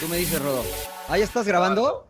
[0.00, 0.64] Tú me dices, Rodo.
[1.08, 2.06] ¿Ah, ya estás grabando?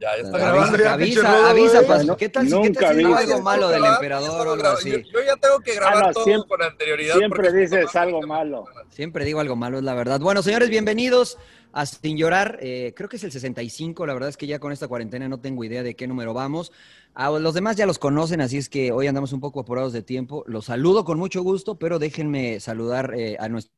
[0.00, 0.78] Ya, ya está Avisa, grabando.
[0.78, 2.16] ya, avisa, Rodo, avisa, eh.
[2.18, 4.90] ¿Qué tal, si- ¿qué tal si algo malo del emperador o algo así?
[4.90, 7.16] Yo, yo ya tengo que grabar Ah, no, todo siempre- con anterioridad.
[7.16, 8.64] Siempre dices algo malo.
[8.90, 10.20] Siempre digo algo malo, es la verdad.
[10.20, 11.38] Bueno, señores, bienvenidos
[11.72, 12.58] a Sin Llorar.
[12.60, 14.06] Eh, creo que es el 65.
[14.06, 16.72] La verdad es que ya con esta cuarentena no tengo idea de qué número vamos.
[17.14, 20.02] A los demás ya los conocen, así es que hoy andamos un poco apurados de
[20.02, 20.42] tiempo.
[20.46, 23.70] Los saludo con mucho gusto, pero déjenme saludar eh, a nuestro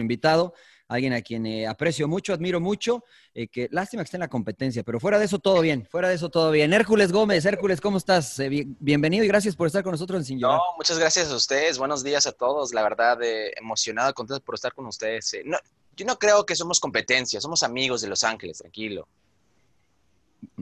[0.00, 0.54] invitado,
[0.94, 3.04] alguien a quien eh, aprecio mucho, admiro mucho.
[3.34, 6.08] eh, que lástima que esté en la competencia, pero fuera de eso todo bien, fuera
[6.08, 6.72] de eso todo bien.
[6.72, 8.38] Hércules Gómez, Hércules, ¿cómo estás?
[8.40, 10.58] Eh, bien- bienvenido y gracias por estar con nosotros en Sin Llorar.
[10.58, 11.78] No, muchas gracias a ustedes.
[11.78, 12.74] Buenos días a todos.
[12.74, 15.34] La verdad, eh, emocionado, contento por estar con ustedes.
[15.44, 15.56] No,
[15.96, 19.08] yo no creo que somos competencia, somos amigos de Los Ángeles, tranquilo.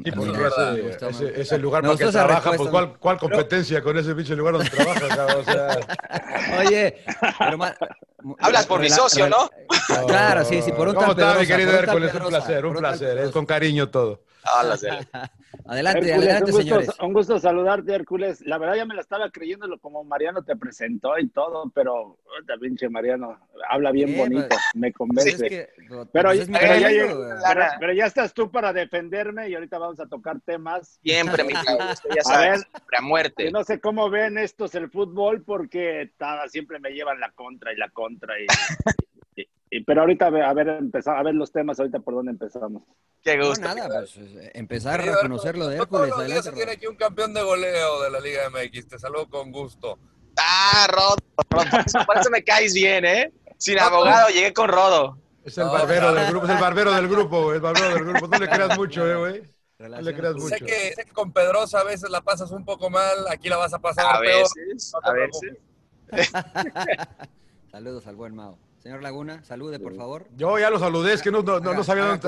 [0.04, 2.52] Sí, ese, ese- me es el lugar para que trabaja.
[2.52, 2.70] Pues.
[2.70, 5.08] ¿cuál, ¿Cuál competencia con ese pinche lugar donde trabaja?
[5.16, 5.40] cabrón?
[5.40, 5.78] O sea,
[6.60, 7.02] Oye,
[7.38, 7.74] pero ma-
[8.38, 9.48] Hablas por mi socio, ¿no?
[10.06, 12.14] Claro, sí, sí, por un ¿Cómo está, mi querido Hércules?
[12.14, 13.18] Un placer, un placer.
[13.18, 14.22] Es con cariño todo.
[14.44, 15.06] Él.
[15.66, 16.90] Adelante, Hércules, adelante, un gusto, señores.
[17.00, 18.40] un gusto saludarte, Hércules.
[18.46, 22.18] La verdad ya me la estaba creyendo lo- como Mariano te presentó y todo, pero
[22.38, 25.30] puta, pinche Mariano habla bien Eh, bonito, pues, me Pues convence.
[25.30, 25.68] es que,
[26.12, 27.38] pero, pues es mi pero ya, amigo, lleg- güey.
[27.46, 30.98] pero- pero ya estás tú para defenderme y ahorita vamos a tocar temas.
[31.02, 31.60] Siempre, mi usted
[32.16, 33.44] ya A sabe, ver, siempre a muerte.
[33.44, 37.72] Yo no sé cómo ven estos el fútbol porque ta- siempre me llevan la contra
[37.72, 38.40] y la contra.
[38.40, 38.46] Y-
[39.86, 42.82] pero ahorita a ver, a ver, empezar, a ver los temas ahorita por dónde empezamos.
[43.22, 43.62] Qué No, gusto.
[43.64, 46.08] nada, pues eh, empezar a reconocer lo de no todos Hércules.
[46.08, 48.88] los días Adelante, se tiene aquí un campeón de goleo de la Liga MX.
[48.88, 49.98] Te saludo con gusto.
[50.36, 51.16] Ah, Rodo,
[51.50, 51.64] Rodo,
[52.06, 53.32] por eso, me caes bien, ¿eh?
[53.58, 55.18] Sin abogado llegué con Rodo.
[55.44, 58.26] Es el No, barbero del grupo, es el barbero del grupo, el barbero del grupo.
[58.28, 59.42] No le creas mucho, eh, güey.
[59.78, 60.48] No le creas mucho.
[60.48, 63.56] Sé que, sé que con Pedrosa a veces la pasas un poco mal, aquí la
[63.56, 64.42] vas a pasar A peor.
[64.56, 65.58] veces, No a veces.
[67.70, 68.58] Saludos al buen Mao.
[68.80, 70.26] Señor Laguna, salude, por favor.
[70.36, 72.20] Yo ya lo saludé, es que no, no, no, Haga- no sabía dónde.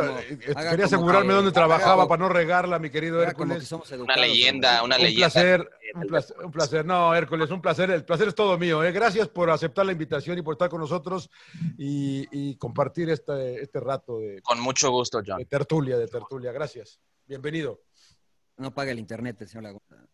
[0.53, 3.63] como- quería asegurarme que- dónde trabajaba haga- para no regarla, mi querido Era como que
[3.63, 3.69] Hércules.
[3.69, 5.31] somos Una leyenda, una Un leyenda.
[5.31, 6.85] placer, un placer, un placer.
[6.85, 7.91] No, Hércules, un placer.
[7.91, 8.85] El placer es todo mío.
[8.85, 8.93] ¿eh?
[8.93, 11.31] Gracias por aceptar la invitación y por estar con nosotros
[11.79, 15.39] y, y compartir este, este rato de, Con mucho gusto, John.
[15.39, 16.53] de tertulia, de tertulia.
[16.53, 17.01] Gracias.
[17.27, 17.81] Bienvenido.
[18.59, 20.07] No paga el internet, el señor Laguna.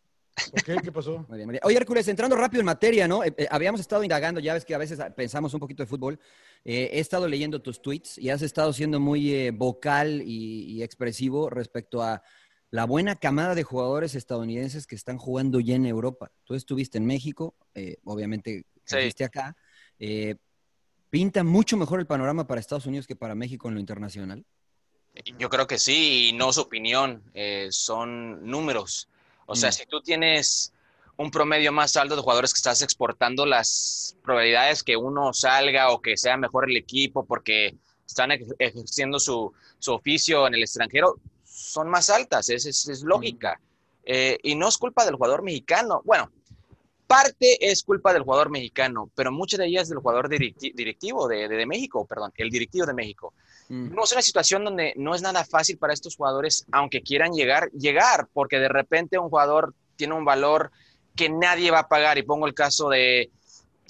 [0.50, 0.76] ¿Por qué?
[0.82, 1.24] ¿Qué pasó?
[1.28, 1.60] Muy bien, muy bien.
[1.64, 3.24] Oye, Hércules, entrando rápido en materia, ¿no?
[3.24, 6.18] Eh, eh, habíamos estado indagando, ya ves que a veces pensamos un poquito de fútbol.
[6.64, 10.82] Eh, he estado leyendo tus tweets y has estado siendo muy eh, vocal y, y
[10.82, 12.22] expresivo respecto a
[12.70, 16.30] la buena camada de jugadores estadounidenses que están jugando ya en Europa.
[16.44, 18.96] Tú estuviste en México, eh, obviamente Sí.
[18.96, 19.56] estuviste acá.
[19.98, 20.36] Eh,
[21.10, 24.44] ¿Pinta mucho mejor el panorama para Estados Unidos que para México en lo internacional?
[25.38, 29.08] Yo creo que sí, y no su opinión, eh, son números.
[29.50, 29.72] O sea, Mm.
[29.72, 30.72] si tú tienes
[31.16, 36.00] un promedio más alto de jugadores que estás exportando, las probabilidades que uno salga o
[36.02, 37.74] que sea mejor el equipo porque
[38.06, 43.58] están ejerciendo su, su oficio en el extranjero son más altas, es, es- es lógica.
[44.04, 46.02] Eh, y no es culpa del jugador mexicano.
[46.04, 46.30] Bueno,
[47.06, 51.26] parte es culpa del jugador mexicano, pero mucha de ella es del jugador directi- directivo
[51.26, 53.32] de, de- de México, perdón, el directivo de México.
[53.68, 53.94] Mm.
[53.94, 57.70] No es una situación donde no es nada fácil para estos jugadores, aunque quieran llegar,
[57.72, 60.70] llegar, porque de repente un jugador tiene un valor
[61.14, 62.18] que nadie va a pagar.
[62.18, 63.30] Y pongo el caso de,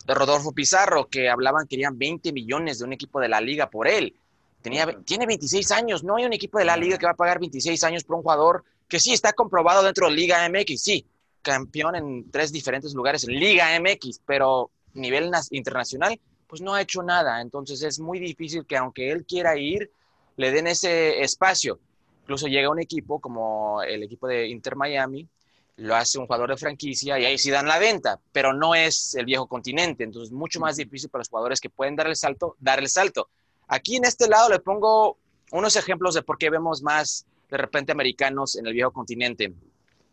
[0.07, 3.69] de Rodolfo Pizarro, que hablaban que querían 20 millones de un equipo de la liga
[3.69, 4.15] por él.
[4.63, 7.39] Tenía, tiene 26 años, no hay un equipo de la liga que va a pagar
[7.39, 11.07] 26 años por un jugador que sí está comprobado dentro de Liga MX, sí,
[11.43, 17.03] campeón en tres diferentes lugares en Liga MX, pero nivel internacional, pues no ha hecho
[17.03, 17.41] nada.
[17.41, 19.91] Entonces es muy difícil que aunque él quiera ir,
[20.37, 21.79] le den ese espacio.
[22.23, 25.29] Incluso llega un equipo como el equipo de Inter Miami,
[25.77, 29.15] lo hace un jugador de franquicia y ahí sí dan la venta, pero no es
[29.15, 32.17] el viejo continente, entonces es mucho más difícil para los jugadores que pueden dar el
[32.17, 33.29] salto, dar el salto.
[33.69, 35.19] Aquí en este lado le pongo
[35.53, 39.53] unos ejemplos de por qué vemos más de repente americanos en el viejo continente.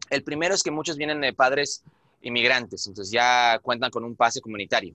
[0.10, 1.84] El primero es que muchos vienen de padres
[2.22, 4.94] inmigrantes, entonces ya cuentan con un pase comunitario.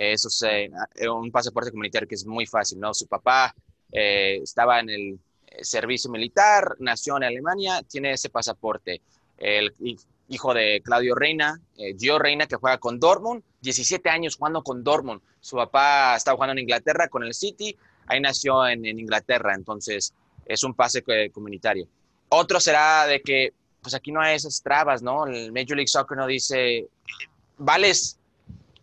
[0.00, 0.70] Eso es eh,
[1.10, 2.94] un pasaporte comunitario que es muy fácil, ¿no?
[2.94, 3.54] Su papá
[3.92, 5.20] eh, estaba en el
[5.60, 9.02] servicio militar, nació en Alemania, tiene ese pasaporte.
[9.36, 9.74] El
[10.28, 14.82] hijo de Claudio Reina, eh, Gio Reina, que juega con Dortmund, 17 años jugando con
[14.82, 15.20] Dortmund.
[15.38, 17.76] Su papá estaba jugando en Inglaterra con el City,
[18.06, 20.14] ahí nació en, Inglaterra, entonces
[20.46, 21.86] es un pase comunitario.
[22.30, 23.52] Otro será de que,
[23.82, 25.26] pues aquí no hay esas trabas, ¿no?
[25.26, 26.88] El Major League Soccer no dice,
[27.58, 28.16] vales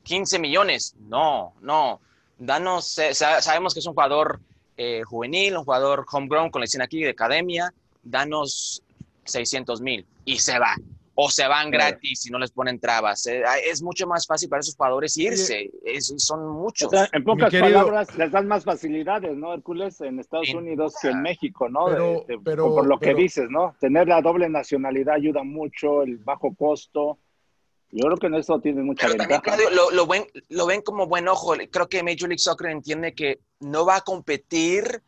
[0.07, 0.95] 15 millones.
[1.07, 1.99] No, no.
[2.39, 4.39] Danos, sabemos que es un jugador
[4.77, 7.73] eh, juvenil, un jugador homegrown, con la escena aquí de academia.
[8.03, 8.81] Danos
[9.25, 10.73] 600 mil y se va
[11.19, 13.25] o se van gratis y no les ponen trabas.
[13.25, 15.71] Eh, es mucho más fácil para esos jugadores irse.
[16.17, 16.91] son muchos.
[17.11, 19.99] en pocas palabras, les dan más facilidades, ¿no, Hércules?
[20.01, 21.87] En Estados Unidos que en México, ¿no?
[22.45, 23.75] Pero, por lo que dices, ¿no?
[23.79, 27.17] Tener la doble nacionalidad ayuda mucho, el bajo costo.
[27.91, 29.57] Yo creo que en eso tiene mucha ventaja.
[29.71, 30.07] lo, lo,
[30.49, 31.53] lo ven como buen ojo.
[31.71, 35.01] Creo que Major League Soccer entiende que no va a competir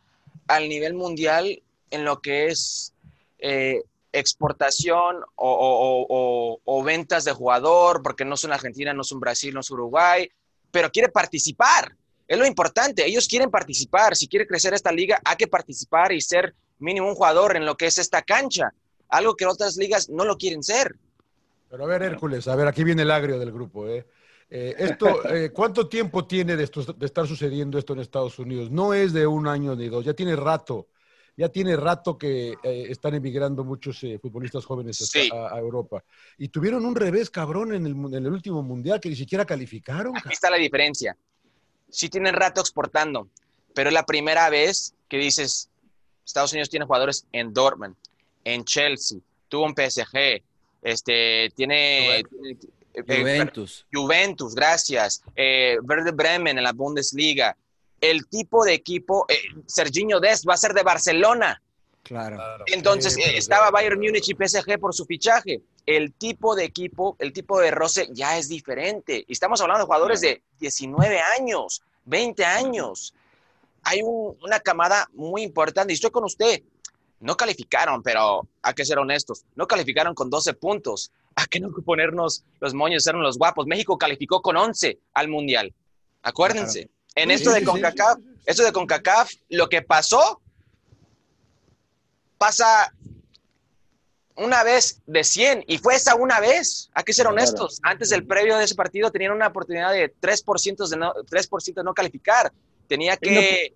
[0.48, 1.62] al nivel mundial
[1.92, 2.94] en lo que es
[3.40, 9.80] eh, exportación o, ventas de jugador, porque no son Argentina, no son Brasil, no son
[9.80, 10.30] Uruguay,
[10.72, 11.96] pero quiere participar.
[12.28, 14.16] Es lo importante, ellos quieren participar.
[14.16, 17.76] Si quiere crecer esta liga, hay que participar y ser mínimo un jugador en lo
[17.76, 18.74] que es esta cancha,
[19.08, 20.96] algo que otras ligas no lo quieren ser.
[21.70, 23.88] Pero a ver, Hércules, a ver, aquí viene el agrio del grupo.
[23.88, 24.06] ¿eh?
[24.50, 28.72] eh esto, eh, ¿Cuánto tiempo tiene de, de estar sucediendo esto en Estados Unidos?
[28.72, 30.88] No es de un año ni dos, ya tiene rato
[31.40, 36.04] ya tiene rato que eh, están emigrando muchos futbolistas jóvenes a, Europa.
[36.38, 40.18] Y tuvieron un revés, cabrón, en el, en el, último mundial, que ni siquiera calificaron.
[40.18, 41.16] Aquí está la diferencia.
[41.90, 43.30] Sí tienen rato exportando,
[43.74, 45.70] pero es la primera vez que dices,
[46.26, 47.96] Estados Unidos tiene jugadores en Dortmund,
[48.44, 50.44] en Chelsea, tuvo un PSG,
[50.82, 52.24] este, tiene...
[53.08, 53.86] Juventus.
[53.94, 55.24] Juventus, gracias.
[55.36, 57.56] Verde Bremen en la Bundesliga
[58.02, 61.62] el tipo de equipo, eh, Serginho Dest va a ser de Barcelona.
[62.04, 62.64] Claro.
[62.68, 65.62] Entonces eh, estaba Bayern Múnich y PSG por su fichaje.
[65.86, 69.26] El tipo de equipo, el tipo de roce ya es diferente.
[69.28, 73.14] Y estamos hablando de jugadores de 19 años, 20 años.
[73.84, 75.94] Hay una camada muy importante.
[75.94, 76.62] Y estoy con usted.
[77.20, 79.44] No calificaron, pero hay que ser honestos.
[79.56, 81.12] No calificaron con 12 puntos.
[81.36, 83.68] Hay que no ponernos los moños, ser los guapos.
[83.68, 85.74] México calificó con 11 al Mundial.
[86.22, 86.90] Acuérdense.
[87.16, 90.42] En esto de CONCACAF, esto de CONCACAF, lo que pasó
[92.38, 92.94] pasa
[94.36, 96.90] una vez de 100 y fue esa una vez.
[96.94, 97.80] Hay que ser honestos.
[97.84, 101.84] Antes del previo de ese partido tenían una oportunidad de 3% de no, 3 de
[101.84, 102.52] no calificar.
[102.88, 103.76] Tenía que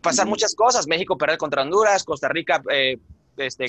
[0.00, 0.86] pasar muchas cosas.
[0.86, 2.98] México perder contra Honduras, Costa Rica eh,
[3.36, 3.66] este,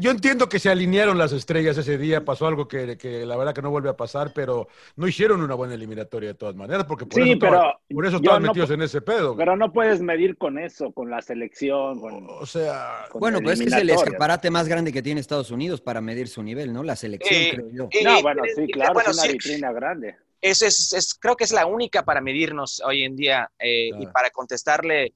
[0.00, 3.62] yo entiendo que se alinearon las estrellas ese día, pasó algo que, la verdad que
[3.62, 7.20] no vuelve a pasar, pero no hicieron una buena eliminatoria de todas maneras, porque por
[7.20, 9.36] eso, pero por eso estaban metidos en ese pedo.
[9.36, 12.00] Pero no puedes medir con eso, con la selección.
[12.02, 15.80] o sea, bueno, pues es que es el escaparate más grande que tiene Estados Unidos
[15.80, 16.82] para medir su nivel, ¿no?
[16.82, 17.88] La selección, eh, creo yo.
[18.04, 20.16] no, bueno, sí, claro, es una vitrina grande.
[20.40, 24.30] Eso es, creo que es la única para medirnos hoy en día eh, y para
[24.30, 25.14] contestarle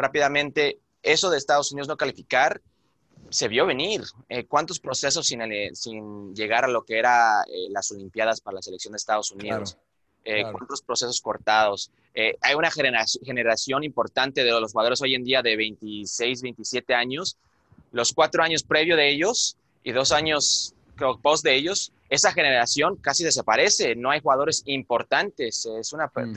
[0.00, 2.60] rápidamente eso de Estados Unidos no calificar
[3.30, 4.02] se vio venir.
[4.28, 5.40] Eh, ¿Cuántos procesos sin,
[5.74, 9.76] sin, llegar a lo que era eh, las Olimpiadas para la selección de Estados Unidos?
[10.24, 11.90] Eh, ¿Cuántos procesos cortados?
[12.42, 17.38] hay una generación, importante de los jugadores hoy en día de 26, 27 años.
[17.92, 20.74] Los cuatro años previo de ellos y dos años
[21.22, 23.94] post de ellos, esa generación casi desaparece.
[23.94, 25.66] No hay jugadores importantes.
[25.78, 26.36] Es una mm.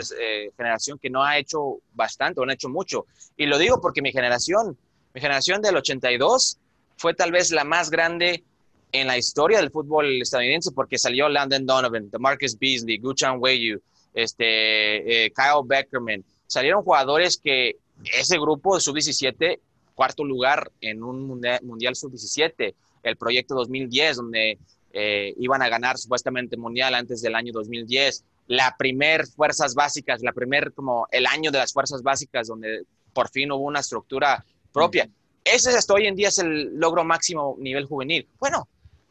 [0.57, 3.05] generación que no ha hecho bastante, no ha hecho mucho.
[3.37, 4.77] Y lo digo porque mi generación,
[5.13, 6.57] mi generación del 82,
[6.97, 8.43] fue tal vez la más grande
[8.91, 13.81] en la historia del fútbol estadounidense porque salió Landon Donovan, Marcus Beasley, Guchan Weyu,
[14.13, 16.23] este, eh, Kyle Beckerman.
[16.47, 19.59] Salieron jugadores que ese grupo de sub-17,
[19.95, 24.57] cuarto lugar en un mundial, sub-17, el proyecto 2010, donde
[24.91, 30.33] eh, iban a ganar supuestamente mundial antes del año 2010, la primer fuerzas básicas, la
[30.33, 32.83] primer como el año de las fuerzas básicas, donde
[33.13, 35.09] por fin hubo una estructura propia.
[35.43, 38.27] Ese hasta hoy en día es el logro máximo nivel juvenil.
[38.39, 38.67] Bueno,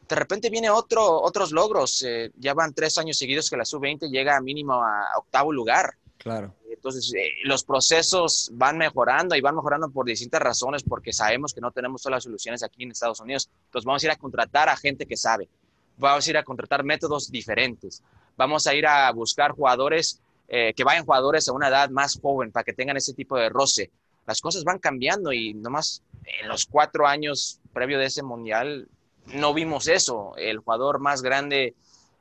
[0.07, 2.03] de repente viene otro, otros logros.
[2.03, 5.95] Eh, ya van tres años seguidos que la sub-20 llega mínimo a, octavo lugar.
[6.23, 6.55] Claro.
[6.69, 11.61] Entonces, eh, los procesos van mejorando y van mejorando por distintas razones, porque sabemos que
[11.61, 13.49] no tenemos todas las soluciones aquí en Estados Unidos.
[13.65, 15.49] Entonces, vamos a ir a contratar a gente que sabe.
[15.97, 18.01] vamos a ir a contratar métodos diferentes,
[18.35, 22.51] vamos a ir a buscar jugadores eh, que vayan jugadores a una edad más joven
[22.51, 23.91] para que tengan ese tipo de roce.
[24.25, 26.01] Las cosas van cambiando y nomás
[26.41, 28.87] en los cuatro años previo de ese mundial
[29.27, 30.33] no vimos eso.
[30.37, 31.75] El jugador más grande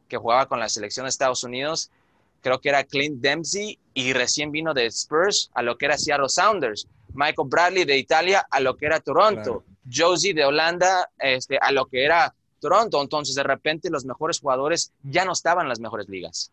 [0.08, 1.90] que jugaba con la selección de Estados Unidos
[2.42, 6.28] creo que era Clint Dempsey y recién vino de Spurs a lo que era Seattle
[6.28, 6.86] Sounders.
[7.14, 9.64] Michael Bradley de Italia a lo que era Toronto.
[9.90, 13.00] Josie de Holanda este, a lo que era Toronto.
[13.00, 16.52] Entonces, de repente, los mejores jugadores ya no estaban en las mejores ligas.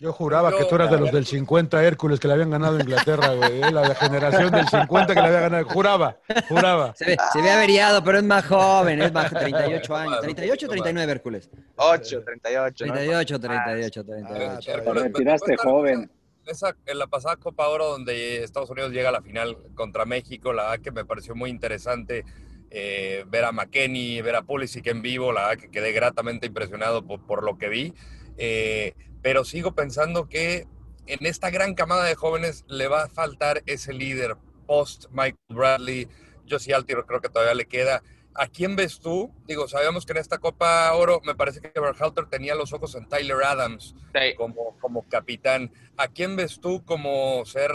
[0.00, 2.80] Yo juraba que tú eras de los del 50 Hércules que le habían ganado a
[2.80, 3.60] Inglaterra, güey.
[3.60, 3.70] ¿eh?
[3.70, 5.68] La generación del 50 que le había ganado.
[5.68, 6.16] Juraba,
[6.48, 6.94] juraba.
[6.96, 10.20] Se ve, se ve averiado, pero es más joven, es más 38 años.
[10.22, 11.50] ¿38 o 39 Hércules?
[11.76, 12.84] 8, 38.
[12.86, 14.94] 38, 38, 38.
[14.94, 16.10] retiraste joven.
[16.46, 20.54] Esa, en la pasada Copa Oro donde Estados Unidos llega a la final contra México,
[20.54, 22.24] la verdad que me pareció muy interesante
[22.70, 27.06] eh, ver a McKenny, ver a Pulisic en vivo, la verdad que quedé gratamente impresionado
[27.06, 27.94] por, por lo que vi.
[28.38, 30.66] Eh, pero sigo pensando que
[31.06, 34.36] en esta gran camada de jóvenes le va a faltar ese líder
[34.66, 36.08] post Michael Bradley,
[36.48, 38.02] Josie Altiro creo que todavía le queda.
[38.34, 39.34] ¿A quién ves tú?
[39.46, 43.08] Digo, sabíamos que en esta Copa Oro me parece que Berhalter tenía los ojos en
[43.08, 43.96] Tyler Adams
[44.36, 45.72] como, como capitán.
[45.96, 47.72] ¿A quién ves tú como ser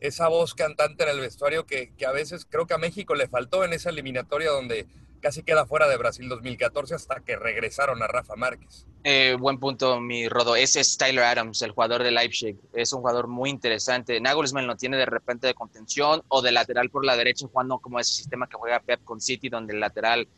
[0.00, 3.28] esa voz cantante en el vestuario que, que a veces creo que a México le
[3.28, 4.86] faltó en esa eliminatoria donde
[5.24, 8.84] casi queda fuera de Brasil 2014 hasta que regresaron a Rafa Márquez.
[9.04, 10.54] Eh, buen punto, mi Rodo.
[10.54, 12.58] Ese es Tyler Adams, el jugador de Leipzig.
[12.74, 14.20] Es un jugador muy interesante.
[14.20, 17.98] Nagelsmann lo tiene de repente de contención o de lateral por la derecha, jugando como
[17.98, 20.28] ese sistema que juega Pep con City, donde el lateral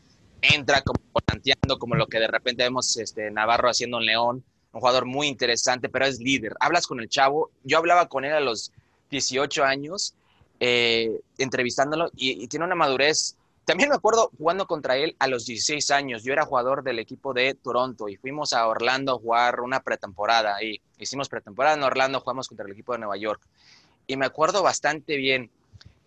[0.41, 4.43] entra como planteando, como lo que de repente vemos este, Navarro haciendo en León.
[4.71, 6.55] Un jugador muy interesante, pero es líder.
[6.61, 7.51] Hablas con el chavo.
[7.65, 8.71] Yo hablaba con él a los
[9.09, 10.15] 18 años,
[10.61, 13.35] eh, entrevistándolo, y tiene una madurez
[13.67, 16.23] también me acuerdo jugando contra él a los 16 años.
[16.23, 20.63] Yo era jugador del equipo de Toronto y fuimos a Orlando a jugar una pretemporada.
[20.63, 23.41] Y hicimos pretemporada en Orlando, jugamos contra el equipo de Nueva York.
[24.07, 25.51] Y me acuerdo bastante bien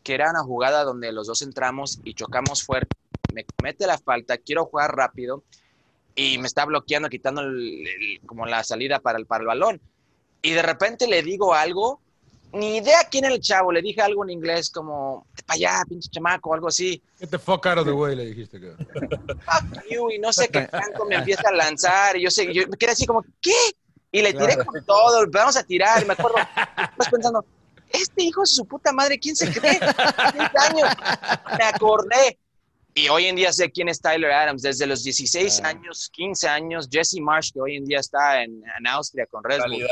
[0.02, 2.97] que era una jugada donde los dos entramos y chocamos fuerte.
[3.35, 5.45] Me comete la falta, quiero jugar rápido
[6.14, 7.43] y me está bloqueando, quitando
[8.25, 9.83] como la salida para el, para el balón.
[10.40, 12.00] Y de repente le digo algo
[12.52, 13.73] ni idea quién era el chavo.
[13.73, 17.02] Le dije algo en inglés como, para allá, pinche chamaco, algo así.
[17.19, 18.61] Get the fuck out of the way, le dijiste.
[18.61, 18.73] Que...
[18.73, 22.16] fuck you, y no sé qué tanto me empieza a lanzar.
[22.16, 23.54] Y yo sé, yo me quedé así como, ¿qué?
[24.12, 26.02] Y le tiré con todo, vamos a tirar.
[26.02, 26.38] Y me acuerdo,
[26.97, 27.45] pues pensando,
[27.90, 29.78] este hijo de su puta madre, ¿quién se cree?
[29.80, 30.88] años.
[31.59, 32.38] Me acordé.
[32.92, 34.62] Y hoy en día sé quién es Tyler Adams.
[34.62, 38.87] Desde los 16 años, 15 años, Jesse Marsh, que hoy en día está en, en
[38.88, 39.87] Austria con Red Bull.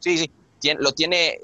[0.00, 0.30] Sí, sí, sí
[0.78, 1.38] lo tiene,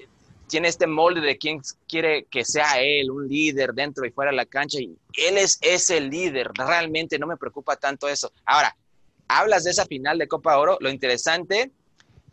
[0.49, 4.37] tiene este molde de quien quiere que sea él, un líder dentro y fuera de
[4.37, 8.33] la cancha, y él es ese líder, realmente no me preocupa tanto eso.
[8.45, 8.77] Ahora,
[9.29, 11.71] hablas de esa final de Copa Oro, lo interesante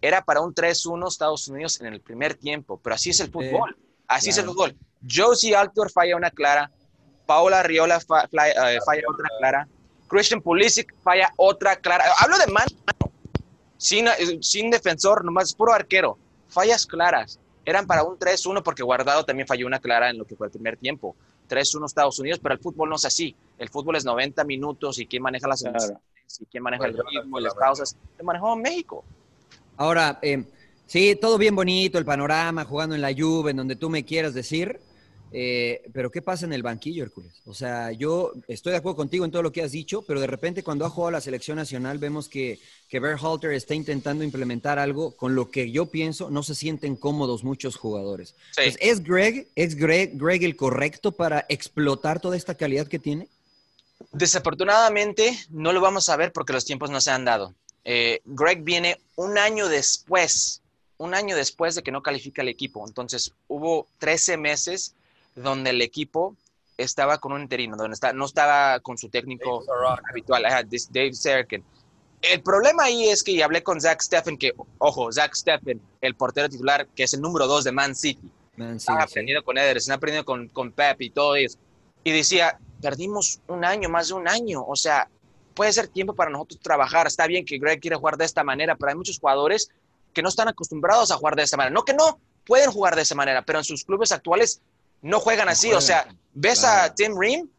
[0.01, 3.77] era para un 3-1 Estados Unidos en el primer tiempo, pero así es el fútbol,
[4.07, 4.75] así es el fútbol.
[5.09, 6.71] Josie Altor falla una clara,
[7.25, 9.67] Paola Riola eh, falla otra clara,
[10.07, 12.05] Christian Pulisic falla otra clara.
[12.19, 12.67] Hablo de mano,
[13.77, 14.07] sin,
[14.41, 16.17] sin defensor, nomás puro arquero
[16.47, 17.39] fallas claras.
[17.65, 20.51] Eran para un 3-1 porque Guardado también falló una clara en lo que fue el
[20.51, 21.15] primer tiempo.
[21.49, 23.35] 3-1 Estados Unidos, pero el fútbol no es así.
[23.57, 25.99] El fútbol es 90 minutos y quién maneja las claro.
[26.39, 27.95] y quién maneja el ritmo y las pausas.
[28.15, 29.03] Se manejó en México.
[29.77, 30.43] Ahora, eh,
[30.85, 34.33] sí, todo bien bonito, el panorama, jugando en la lluvia, en donde tú me quieras
[34.33, 34.79] decir,
[35.31, 37.33] eh, pero ¿qué pasa en el banquillo, Hércules?
[37.45, 40.27] O sea, yo estoy de acuerdo contigo en todo lo que has dicho, pero de
[40.27, 45.15] repente cuando ha jugado la selección nacional vemos que, que Berhalter está intentando implementar algo
[45.15, 48.35] con lo que yo pienso no se sienten cómodos muchos jugadores.
[48.57, 53.27] ¿Es Greg, es Greg, Greg el correcto para explotar toda esta calidad que tiene?
[54.11, 57.53] Desafortunadamente no lo vamos a ver porque los tiempos no se han dado.
[57.83, 60.61] Eh, Greg viene un año después,
[60.97, 62.85] un año después de que no califica el equipo.
[62.87, 64.93] Entonces hubo 13 meses
[65.37, 66.35] donde el equipo
[66.77, 69.63] estaba con un interino, donde está, no estaba con su técnico
[70.09, 71.63] habitual, Dave Serkin.
[72.21, 76.49] El problema ahí es que hablé con Zach Steffen, que, ojo, Zach Steffen, el portero
[76.49, 78.31] titular, que es el número dos de Man City.
[78.87, 81.57] ha aprendido con Ederson, ha aprendido con, con Pep y todo eso.
[82.03, 84.65] Y decía, perdimos un año, más de un año.
[84.65, 85.07] O sea,
[85.53, 87.05] puede ser tiempo para nosotros trabajar.
[87.05, 89.69] Está bien que Greg quiere jugar de esta manera, pero hay muchos jugadores
[90.13, 91.73] que no están acostumbrados a jugar de esta manera.
[91.73, 94.61] No que no, pueden jugar de esa manera, pero en sus clubes actuales
[95.01, 95.73] no juegan así.
[95.73, 97.49] O sea, ves a Tim Ream,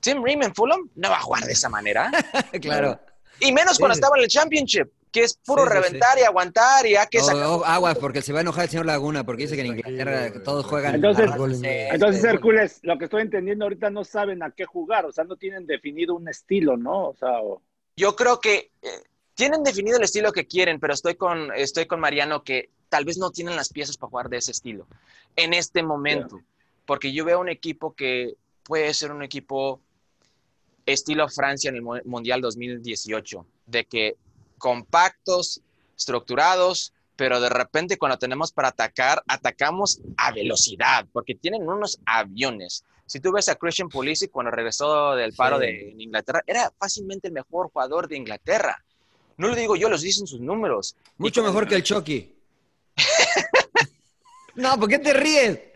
[0.00, 2.10] Tim Ream en Fulham no va a jugar de esa manera.
[2.60, 2.98] claro.
[3.40, 7.06] Y menos cuando estaba en el Championship, que es puro reventar y aguantar y a
[7.06, 10.42] que agua, porque se va a enojar el señor Laguna, porque dice que en Inglaterra
[10.44, 10.96] todos juegan.
[10.96, 11.30] Entonces,
[11.64, 15.36] entonces Hércules, lo que estoy entendiendo ahorita no saben a qué jugar, o sea, no
[15.36, 17.08] tienen definido un estilo, ¿no?
[17.08, 17.38] O sea,
[17.96, 18.88] Yo creo que eh,
[19.34, 23.18] tienen definido el estilo que quieren, pero estoy con, estoy con Mariano que tal vez
[23.18, 24.86] no tienen las piezas para jugar de ese estilo
[25.36, 26.40] en este momento.
[26.90, 29.80] Porque yo veo un equipo que puede ser un equipo
[30.84, 34.16] estilo Francia en el Mundial 2018, de que
[34.58, 35.60] compactos,
[35.96, 42.84] estructurados, pero de repente cuando tenemos para atacar, atacamos a velocidad, porque tienen unos aviones.
[43.06, 47.34] Si tú ves a Christian Pulisic cuando regresó del paro de Inglaterra, era fácilmente el
[47.34, 48.82] mejor jugador de Inglaterra.
[49.36, 50.96] No lo digo yo, los dicen sus números.
[51.18, 52.34] Mucho mejor que el Chucky.
[54.56, 55.69] no, ¿por qué te ríes?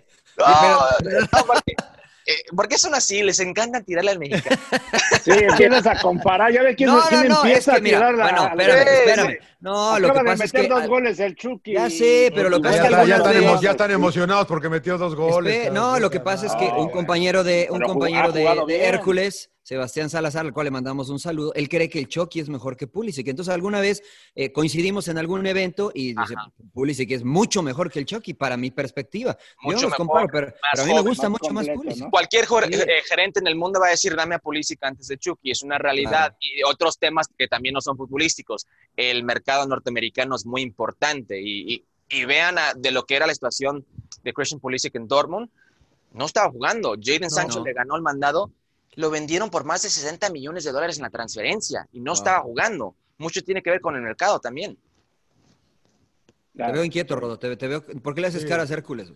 [2.26, 3.22] Eh, ¿Por qué son así?
[3.22, 4.56] Les encanta tirarle al mexicano.
[5.22, 6.52] Sí, empiezas a comparar.
[6.52, 8.24] Ya ve quién, no, quién no, empieza a tirar la.
[8.24, 9.38] Bueno, espérame, espérame.
[9.60, 10.68] No, lo que pasa de es que.
[10.68, 11.72] dos goles el Chucky.
[11.72, 13.06] Ya sé, pero lo que pasa es que.
[13.08, 15.72] Ya, están, ya están emocionados porque metió dos goles.
[15.72, 20.10] no, lo que pasa es que un compañero de, un compañero de, de Hércules Sebastián
[20.10, 22.86] Salazar, al cual le mandamos un saludo, él cree que el Chucky es mejor que
[22.86, 23.26] Pulisic.
[23.28, 24.02] Entonces, alguna vez
[24.34, 26.34] eh, coincidimos en algún evento y dice,
[26.74, 29.38] Pulisic es mucho mejor que el Chucky, para mi perspectiva.
[29.66, 32.10] Yo no los comparo, pero, a mí me gusta mucho más Pulisic.
[32.10, 35.50] Cualquier eh, gerente en el mundo va a decir, dame a Pulisic antes de Chucky.
[35.50, 36.36] Es una realidad.
[36.40, 38.66] Y otros temas que también no son futbolísticos.
[38.94, 41.82] El mercado norteamericano es muy importante y,
[42.26, 43.84] vean de lo que era la situación
[44.22, 45.48] de Christian Pulisic en Dortmund.
[46.12, 46.96] No estaba jugando.
[47.02, 48.52] Jaden Sancho le ganó el mandado
[48.96, 52.40] lo vendieron por más de 60 millones de dólares en la transferencia y no estaba
[52.40, 52.94] jugando.
[53.18, 54.76] Mucho tiene que ver con el mercado también.
[56.56, 57.38] Te veo inquieto, Rodo.
[57.38, 57.84] Te, veo...
[57.84, 59.12] ¿Por qué le haces caras a Hércules?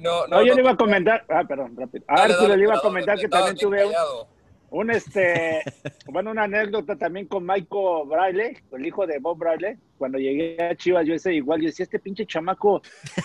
[0.00, 1.24] no, no, yo le iba a comentar.
[1.28, 2.04] Ah, perdón, rápido.
[2.08, 3.92] A Hércules le iba a comentar que también tuve un,
[4.70, 5.62] un, este,
[6.06, 9.78] bueno, una anécdota también con Michael Braille, el hijo de Bob Braille.
[9.98, 12.80] Cuando llegué a Chivas, yo ese igual, yo decía, este pinche chamaco,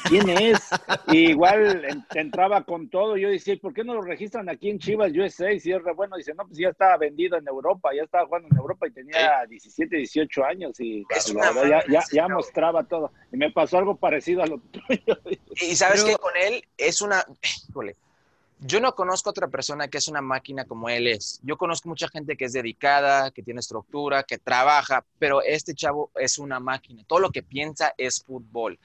[0.09, 0.69] ¿quién es?
[1.07, 3.15] Y igual entraba con todo.
[3.15, 5.53] Yo decía, ¿por qué no lo registran aquí en Chivas USA?
[5.53, 8.25] Y si es re bueno, dice, no, pues ya estaba vendido en Europa, ya estaba
[8.25, 11.05] jugando en Europa y tenía 17, 18 años y
[11.89, 13.11] ya, ya, mostraba todo.
[13.31, 15.17] Y me pasó algo parecido a lo tuyo.
[15.61, 17.23] Y sabes que con él es una,
[17.69, 17.95] híjole,
[18.59, 21.39] yo no conozco a otra persona que es una máquina como él es.
[21.43, 26.11] Yo conozco mucha gente que es dedicada, que tiene estructura, que trabaja, pero este chavo
[26.15, 27.03] es una máquina.
[27.05, 28.79] Todo lo que piensa es fútbol.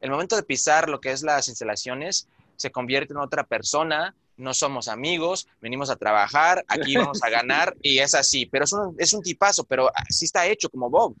[0.00, 4.14] El momento de pisar lo que es las instalaciones, se convierte en otra persona.
[4.36, 8.46] No somos amigos, venimos a trabajar, aquí vamos a ganar y es así.
[8.46, 11.16] Pero es un, es un tipazo, pero así está hecho como Bob.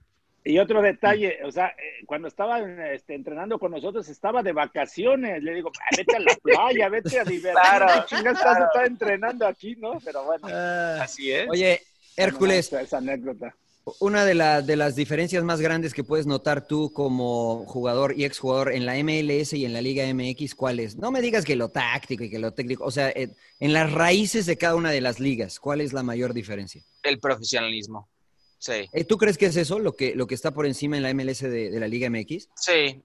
[0.46, 2.60] Y otro detalle, o sea, eh, cuando estaba
[2.92, 5.42] este, entrenando con nosotros, estaba de vacaciones.
[5.42, 7.50] Le digo, ah, vete a la playa, vete a divertirte.
[7.52, 8.64] Claro, chingas claro.
[8.66, 9.98] estás, entrenando aquí, ¿no?
[10.04, 11.00] Pero bueno, ah.
[11.02, 11.48] así es.
[11.50, 11.82] Oye,
[12.16, 12.72] Hércules.
[12.72, 13.56] esa anécdota.
[13.98, 18.72] Una de, de, las diferencias más grandes que puedes notar tú como jugador y exjugador
[18.72, 20.96] en la MLS y en la Liga MX, ¿cuál es?
[20.96, 24.46] No me digas que lo táctico y que lo técnico, o sea, en las raíces
[24.46, 26.82] de cada una de las ligas, ¿cuál es la mayor diferencia?
[27.02, 28.08] El profesionalismo.
[28.58, 28.88] Sí.
[28.92, 31.12] Eh, ¿Tú crees que es eso lo que, lo que está por encima en la
[31.14, 32.48] MLS de, la Liga MX?
[32.54, 33.02] Sí,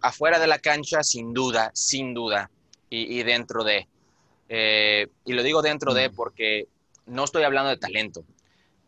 [0.00, 2.50] afuera de la cancha, sin duda, sin duda.
[2.90, 3.88] Y, dentro de.
[4.48, 6.14] Eh, y lo digo dentro de mm.
[6.14, 6.68] porque
[7.06, 8.24] no estoy hablando de talento.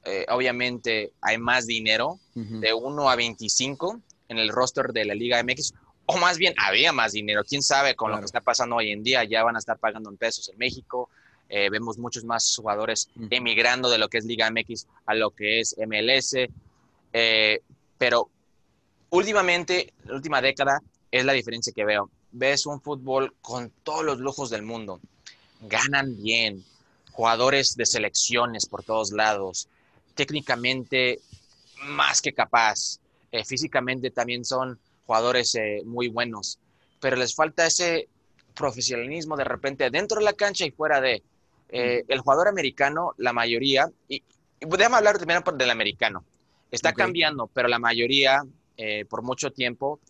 [0.05, 5.43] Eh, obviamente hay más dinero, de 1 a 25 en el roster de la Liga
[5.43, 5.75] MX,
[6.07, 7.43] o más bien había más dinero.
[7.43, 10.09] Quién sabe con lo que está pasando hoy en día, ya van a estar pagando
[10.11, 11.11] en pesos en México.
[11.49, 15.61] Eh, vemos muchos más jugadores emigrando de lo que es Liga MX a lo que
[15.61, 16.35] es MLS.
[17.13, 17.61] Eh,
[17.99, 18.31] pero
[19.11, 20.81] últimamente, la última década,
[21.11, 22.11] es la diferencia que veo.
[22.33, 25.01] Ves un fútbol con todos los lujos del mundo.
[25.61, 26.65] Ganan bien,
[27.13, 29.69] jugadores de selecciones por todos lados,
[30.15, 31.21] técnicamente
[31.85, 32.99] más que capaz,
[33.33, 36.59] eh, físicamente también son jugadores muy buenos,
[37.01, 38.09] pero les falta ese
[38.57, 41.23] profesionalismo de repente dentro de la cancha y fuera de.
[41.69, 46.25] Eh, el jugador americano, la mayoría, y, y déjame hablar primero del americano,
[46.71, 48.45] está cambiando, pero la mayoría,
[48.77, 50.01] eh, por mucho tiempo,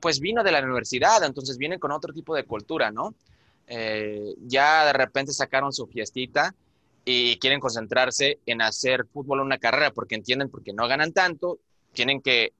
[0.00, 3.14] pues vino de la universidad, entonces vienen con otro tipo de cultura, ¿no?
[3.66, 6.54] Eh, ya de repente sacaron su fiestita
[7.04, 11.60] y quieren concentrarse en hacer fútbol una carrera porque entienden porque no ganan tanto,
[11.92, 12.52] tienen que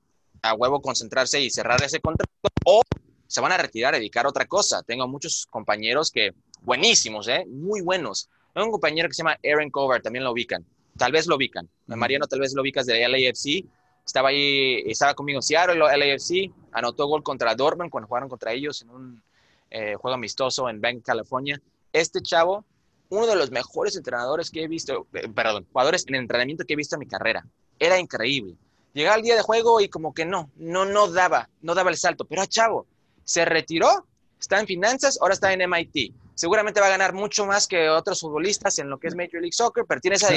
[0.43, 2.31] a huevo concentrarse y cerrar ese contrato
[2.65, 2.83] o
[3.27, 4.83] se van a retirar a dedicar a otra cosa.
[4.83, 7.45] Tengo muchos compañeros que buenísimos, ¿eh?
[7.47, 8.29] Muy buenos.
[8.53, 10.65] Tengo un compañero que se llama Aaron Cover, también lo ubican.
[10.97, 11.69] Tal vez lo ubican.
[11.87, 13.65] Mariano, tal vez lo ubicas de LAFC.
[14.05, 16.51] Estaba ahí, estaba conmigo en Seattle, LAFC.
[16.73, 19.23] Anotó gol contra Dortmund cuando jugaron contra ellos en un
[19.71, 21.61] eh, juego amistoso en Bank, California.
[21.93, 22.65] Este chavo,
[23.09, 26.77] uno de los mejores entrenadores que he visto, eh, perdón, jugadores en entrenamiento que he
[26.77, 27.47] visto en mi carrera.
[27.79, 28.57] Era increíble.
[28.93, 31.97] Llegaba el día de juego y como que no, no, no daba, no daba el
[31.97, 32.25] salto.
[32.25, 32.87] Pero a chavo,
[33.25, 34.07] se retiró,
[34.41, 38.19] está en finanzas, ahora está en MIT seguramente va a ganar mucho más que otros
[38.19, 40.31] futbolistas en lo que es Major League Soccer, pero tiene esa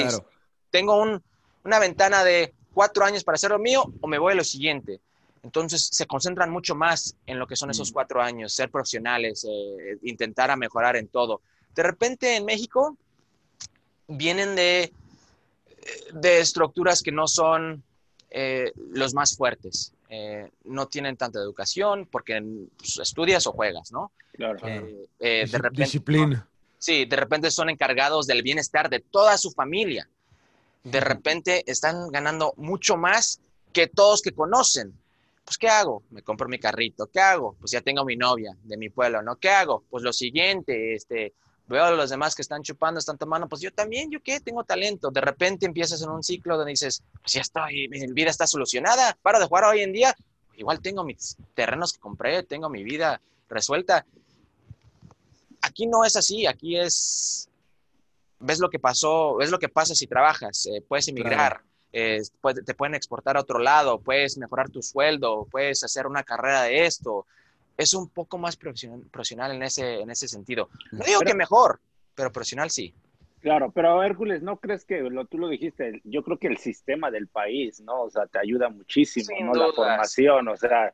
[0.70, 1.22] Tengo un,
[1.64, 5.00] una ventana de cuatro años para hacer lo mío o me voy a lo siguiente.
[5.42, 7.94] Entonces se concentran mucho más en lo que son esos mm.
[7.94, 11.40] cuatro años, ser profesionales, eh, intentar a mejorar en todo.
[11.74, 12.98] De repente en México
[14.06, 14.92] vienen de,
[16.12, 17.82] de estructuras que no son
[18.28, 19.94] eh, los más fuertes.
[20.16, 22.40] Eh, no tienen tanta educación porque
[22.76, 24.12] pues, estudias o juegas, ¿no?
[24.32, 24.60] Claro.
[24.64, 26.48] de repente, Disciplina.
[26.78, 30.08] Sí, de repente son encargados del bienestar de toda su familia.
[30.84, 33.40] De repente están ganando mucho más
[33.72, 34.92] que todos que conocen.
[35.44, 36.04] Pues, ¿qué hago?
[36.10, 37.06] Me compro mi carrito.
[37.06, 37.56] ¿Qué hago?
[37.58, 39.36] Pues ya tengo mi novia de mi pueblo, ¿no?
[39.36, 39.82] ¿Qué hago?
[39.90, 41.32] Pues lo siguiente, este,
[41.66, 44.40] veo a los demás que están chupando, están tomando, pues yo también, ¿yo qué?
[44.40, 45.10] Tengo talento.
[45.10, 49.16] De repente empiezas en un ciclo donde dices, pues ya estoy, mi vida está solucionada,
[49.22, 50.14] paro de jugar hoy en día,
[50.56, 54.04] igual tengo mis terrenos que compré, tengo mi vida resuelta
[55.64, 57.48] aquí no es así, aquí es,
[58.38, 62.20] ves lo que pasó, ves lo que pasa si trabajas, eh, puedes emigrar, eh,
[62.64, 66.86] te pueden exportar a otro lado, puedes mejorar tu sueldo, puedes hacer una carrera de
[66.86, 67.26] esto.
[67.76, 70.68] Es un poco más profesional, en, ese, en ese sentido.
[70.92, 71.80] No digo que mejor,
[72.14, 72.94] pero profesional sí.
[73.40, 76.00] Claro, pero Hércules, ¿no crees que lo, tú lo dijiste?
[76.04, 78.04] Yo creo que el sistema del país, ¿no?
[78.04, 79.52] O sea, te ayuda muchísimo, ¿no?
[79.52, 80.92] La formación, o sea,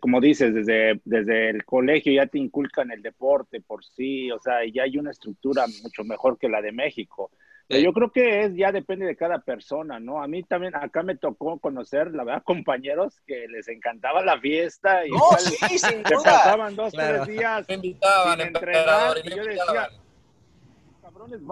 [0.00, 4.66] como dices, desde, desde el colegio ya te inculcan el deporte por sí, o sea,
[4.72, 7.30] ya hay una estructura mucho mejor que la de México.
[7.68, 10.22] Pero yo creo que es, ya depende de cada persona, ¿no?
[10.22, 15.06] A mí también, acá me tocó conocer, la verdad, compañeros que les encantaba la fiesta
[15.06, 19.44] y no, sí, sin se pasaban dos, tres días me invitaban, sin entrenar, y yo
[19.44, 19.90] decía,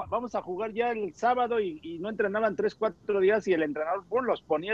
[0.08, 4.24] vamos a jugar ya el sábado y, no entrenaban tres, cuatro días y el entrenador
[4.24, 4.72] los ponía,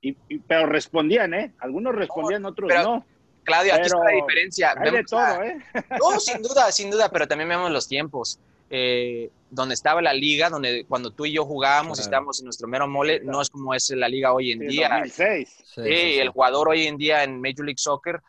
[0.00, 1.52] y, pero respondían, ¿eh?
[1.58, 3.04] Algunos respondían, otros no.
[3.44, 4.74] Claudio, aquí está la diferencia.
[4.78, 5.58] Hay de todo, ¿eh?
[5.98, 8.38] No, sin duda, sin duda, pero también vemos los tiempos.
[8.72, 12.68] Eh, donde estaba la liga, donde cuando tú y yo jugábamos y estábamos en nuestro
[12.68, 14.88] mero mole, no es como es la liga hoy en día.
[14.90, 15.56] 2006.
[15.74, 18.20] Sí, el jugador hoy en día en Major League Soccer,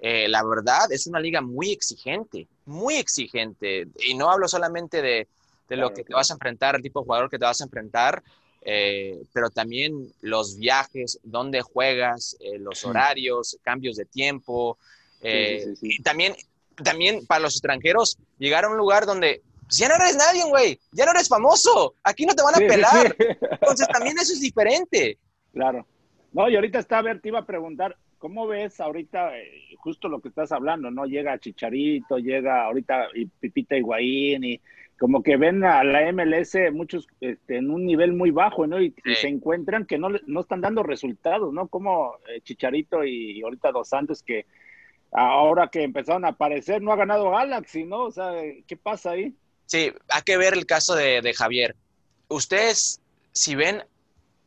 [0.00, 3.86] eh, la verdad, es una liga muy exigente, muy exigente.
[4.04, 5.28] Y no hablo solamente de,
[5.68, 7.64] de lo que te vas a enfrentar, el tipo de jugador que te vas a
[7.64, 8.22] enfrentar,
[8.62, 14.78] eh, pero también los viajes, dónde juegas, eh, los horarios, cambios de tiempo.
[15.20, 16.34] Eh, y también,
[16.82, 20.78] también para los extranjeros, llegar a un lugar donde pues, ya no eres nadie, güey,
[20.92, 23.16] ya no eres famoso, aquí no te van a pelar.
[23.50, 25.18] Entonces también eso es diferente.
[25.52, 25.86] Claro.
[26.32, 29.32] No, y ahorita está, a ver, te iba a preguntar, ¿cómo ves ahorita
[29.78, 31.04] justo lo que estás hablando, no?
[31.06, 34.60] Llega Chicharito, llega ahorita y Pipita Higuaín y
[34.98, 38.80] como que ven a la MLS muchos este, en un nivel muy bajo, ¿no?
[38.80, 41.68] Y, se encuentran que no, no están dando resultados, ¿no?
[41.68, 44.46] Como eh, Chicharito y, ahorita Dos Santos que
[45.12, 48.04] ahora que empezaron a aparecer no ha ganado Galaxy, ¿no?
[48.04, 48.32] O sea,
[48.66, 49.34] ¿qué pasa ahí?
[49.66, 51.74] Sí, hay que ver el caso de, Javier.
[52.28, 53.00] Ustedes,
[53.32, 53.82] si ven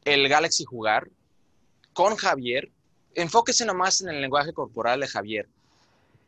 [0.06, 1.10] el Galaxy jugar
[1.93, 2.69] con Javier,
[3.15, 5.47] enfóquese nomás en el lenguaje corporal de Javier.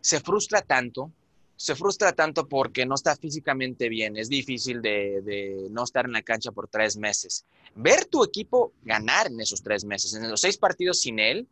[0.01, 1.11] Se frustra tanto,
[1.55, 4.17] se frustra tanto porque no está físicamente bien.
[4.17, 7.45] Es difícil de, no estar en la cancha por tres meses.
[7.75, 10.13] Ver tu equipo ganar en esos tres meses.
[10.13, 11.47] En los seis partidos sin él,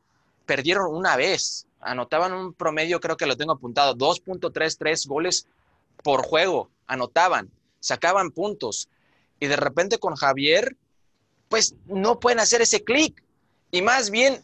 [0.46, 1.68] perdieron una vez.
[1.80, 5.46] Anotaban un promedio, creo que lo tengo apuntado, 2.33 goles
[6.08, 6.70] por juego.
[6.88, 8.88] Anotaban, sacaban puntos.
[9.42, 10.78] Y de repente con Javier,
[11.50, 13.22] pues no pueden hacer ese clic.
[13.72, 14.42] Y más bien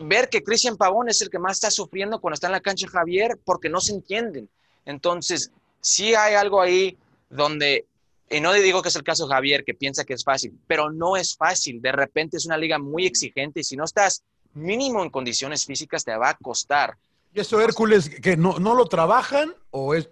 [0.00, 2.88] ver que Cristian Pavón es el que más está sufriendo cuando está en la cancha
[2.88, 4.48] Javier porque no se entienden
[4.84, 6.96] entonces, sí hay algo ahí
[7.28, 7.86] donde,
[8.28, 10.90] y no digo que es el caso de Javier, que piensa que es fácil, pero
[10.90, 11.80] no es fácil.
[11.80, 14.24] De repente es una liga muy exigente y si no estás
[14.54, 16.96] mínimo en condiciones físicas te va a costar.
[17.32, 20.08] ¿Y eso Hércules que no, no lo trabajan o es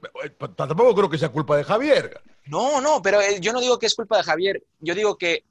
[0.57, 2.21] tampoco creo que sea culpa de Javier?
[2.47, 5.45] No, no, pero eh, yo no digo que es culpa de Javier, yo digo que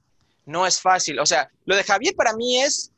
[0.45, 1.19] no es fácil.
[1.19, 2.91] O sea, lo de Javier para mí es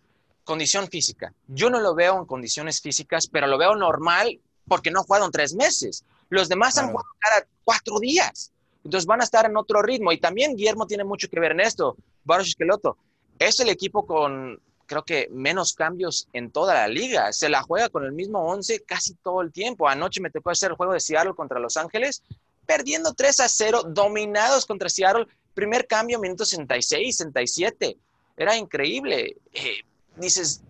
[0.43, 1.33] condición física.
[1.47, 5.55] Yo no lo veo en condiciones físicas, pero lo veo normal porque no jugaron tres
[5.55, 6.05] meses.
[6.29, 8.51] Los demás han jugado cada cuatro días.
[8.83, 10.11] Entonces van a estar en otro ritmo.
[10.11, 11.97] Y también Guillermo tiene mucho que ver en esto.
[12.23, 12.97] Baros Esqueloto
[13.39, 17.31] es el equipo con, creo que, menos cambios en toda la liga.
[17.31, 19.87] Se la juega con el mismo 11 casi todo el tiempo.
[19.87, 22.23] Anoche me tocó hacer el juego de Seattle contra Los Ángeles,
[22.65, 25.27] perdiendo 3 a 0, dominados contra Seattle.
[25.53, 27.97] Primer cambio, minuto 66, 67.
[28.35, 29.37] Era increíble.
[29.53, 29.83] Eh,
[30.15, 30.63] dices,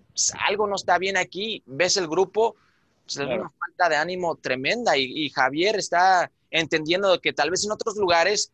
[0.46, 1.64] algo no está bien aquí.
[1.66, 2.58] Ves el grupo
[3.06, 7.72] pues, es una falta de ánimo tremenda y, Javier está entendiendo que tal vez en
[7.72, 8.52] otros lugares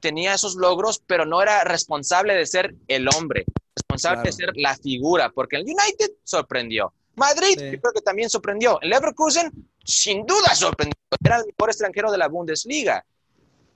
[0.00, 3.46] tenía esos logros, pero no era responsable de ser el hombre,
[3.96, 6.92] responsable de ser la figura, porque el United sorprendió.
[7.16, 8.80] Madrid, creo que también sorprendió.
[8.80, 9.50] El Leverkusen,
[9.84, 10.94] sin duda sorprendió.
[11.24, 13.04] Era el mejor extranjero de la Bundesliga.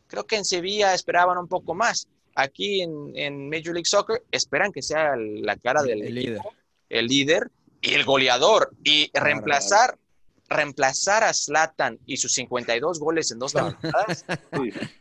[0.07, 2.07] Creo que en Sevilla esperaban un poco más.
[2.35, 6.41] aquí en, Major League Soccer, esperan que sea la cara del el líder.
[6.89, 8.73] el líder y el goleador.
[8.85, 9.99] Y reemplazar,
[10.49, 14.25] reemplazar a Slatan y sus 52 goles en dos temporadas.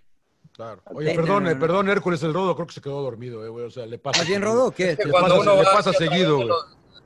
[0.59, 0.81] Claro.
[0.93, 3.63] Oye, perdón, eh, perdón, Hércules el Rodo, creo que se quedó dormido, eh, güey.
[3.63, 4.25] O sea, le pasa.
[4.25, 4.71] bien Rodo?
[4.71, 4.97] ¿Qué?
[5.05, 6.49] Le pasa, le pasa seguido, güey.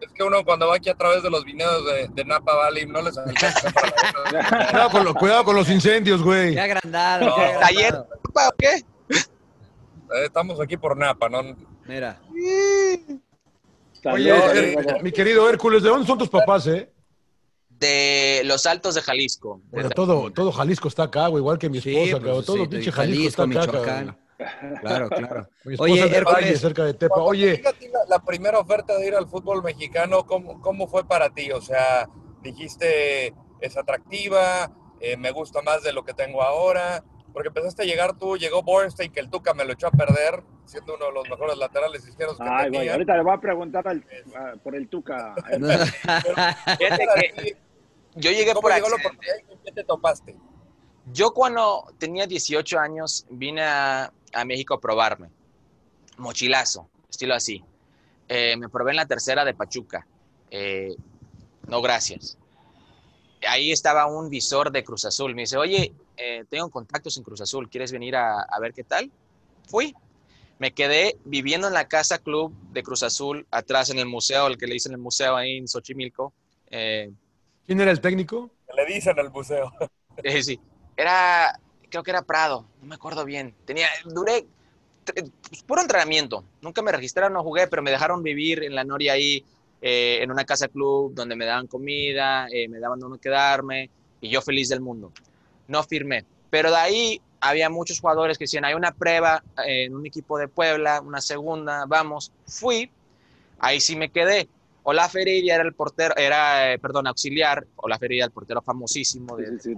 [0.02, 1.84] Es que uno cuando va aquí a través de los viñedos
[2.16, 3.72] de, Napa Valley no les alcanza
[4.72, 6.56] cuidado, con cuidado con los incendios, güey.
[6.56, 7.36] Qué agrandado.
[7.60, 8.84] ¿Taller o qué?
[9.12, 11.56] Eh, estamos aquí por Napa, ¿no?
[11.86, 12.20] Mira.
[14.12, 16.92] Oye, mi querido Hércules, ¿de dónde son tus papás, eh?
[17.84, 19.62] De los Altos de Jalisco.
[19.70, 23.44] Bueno, todo, todo Jalisco está acá, güey, igual que mi esposa, pues, todo pinche Jalisco,
[23.44, 24.18] está acá.
[24.80, 25.48] Claro, claro.
[25.80, 27.22] Oye, Hércules, cerca de Tepa.
[27.22, 27.62] Oye,
[28.08, 31.52] la, primera oferta de ir al fútbol mexicano, ¿cómo, cómo fue para ti?
[31.52, 32.08] O sea,
[32.42, 37.86] dijiste, es atractiva, eh, me gusta más de lo que tengo ahora, porque empezaste a
[37.86, 41.12] llegar tú, llegó Bornstein, que el Tuca me lo echó a perder, siendo uno de
[41.12, 42.94] los mejores laterales izquierdos que Ay, tenía.
[42.94, 43.84] ahorita le voy a preguntar
[44.64, 45.36] por el Tuca.
[48.16, 48.88] Yo llegué por llegó
[49.64, 50.36] ¿Qué te topaste?
[51.12, 54.12] Yo cuando tenía 18 años vine a,
[54.46, 55.30] México a probarme.
[56.18, 57.64] Mochilazo, estilo así.
[58.28, 60.08] Eh, me probé en la tercera de Pachuca.
[60.50, 60.96] Eh,
[61.68, 62.38] no, gracias.
[63.48, 65.36] Ahí estaba un visor de Cruz Azul.
[65.36, 67.70] Me dice, oye, eh, tengo contactos en Cruz Azul.
[67.70, 69.12] ¿Quieres venir a, a, ver qué tal?
[69.68, 69.94] Fui.
[70.60, 74.58] Me quedé viviendo en la casa club de Cruz Azul, atrás en el museo, el
[74.58, 76.32] que le dicen el museo ahí en Xochimilco.
[76.70, 77.12] Eh,
[77.66, 78.52] ¿Quién era el técnico?
[78.76, 79.72] Le dicen el museo.
[80.24, 80.60] Sí, sí.
[80.96, 83.56] Era, creo que era Prado, no me acuerdo bien.
[83.66, 84.46] Tenía, duré
[85.04, 86.44] pues, puro entrenamiento.
[86.62, 89.44] Nunca me registraron, no jugué, pero me dejaron vivir en la Noria ahí,
[89.82, 93.90] eh, en una casa club, donde me daban comida, eh, me daban donde quedarme,
[94.22, 95.12] y yo feliz del mundo.
[95.68, 96.26] No firmé.
[96.50, 100.48] Pero de ahí había muchos jugadores que decían, hay una prueba en un equipo de
[100.48, 102.32] Puebla, una segunda, vamos.
[102.46, 102.90] Fui,
[103.60, 104.48] ahí sí me quedé.
[104.84, 107.66] Olaf Heredia era el portero, era, eh, perdón, auxiliar.
[107.78, 109.74] Olaf Heredia, el portero famosísimo de, sí,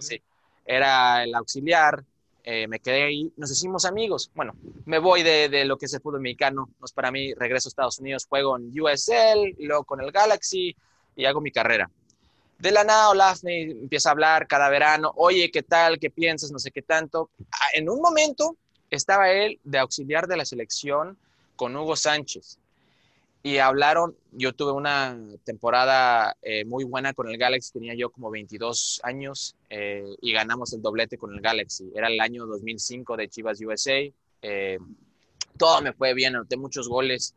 [0.00, 0.22] sí,
[0.64, 2.04] Era el auxiliar.
[2.42, 4.30] Eh, me quedé ahí, nos hicimos amigos.
[4.34, 6.68] Bueno, me voy de, de, lo que es el fútbol mexicano.
[6.78, 10.12] No es para mí, regreso a Estados Unidos, juego en USL, y luego con el
[10.12, 10.76] Galaxy
[11.16, 11.90] y hago mi carrera.
[12.58, 15.12] De la nada, Olaf me empieza a hablar cada verano.
[15.16, 15.98] Oye, ¿qué tal?
[15.98, 16.50] ¿Qué piensas?
[16.50, 17.30] No sé qué tanto.
[17.52, 18.56] Ah, en un momento
[18.90, 21.18] estaba él de auxiliar de la selección
[21.56, 22.58] con Hugo Sánchez
[23.46, 28.28] y hablaron, yo tuve una temporada eh, muy buena con el Galaxy, tenía yo como
[28.28, 31.88] 22 años eh, y ganamos el doblete con el Galaxy.
[31.94, 34.00] Era el año 2005 de Chivas USA.
[34.42, 34.78] Eh,
[35.56, 37.36] todo me fue bien, anoté muchos goles.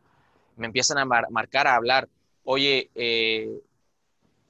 [0.56, 2.10] Me empiezan a marcar, a hablar.
[2.44, 2.90] Oye,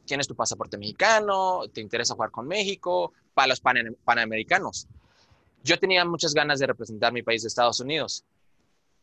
[0.06, 1.64] ¿tienes tu pasaporte mexicano?
[1.74, 3.12] ¿Te interesa jugar con México?
[3.34, 4.88] Para los panamericanos.
[5.62, 8.24] Yo tenía muchas ganas de representar mi país de Estados Unidos,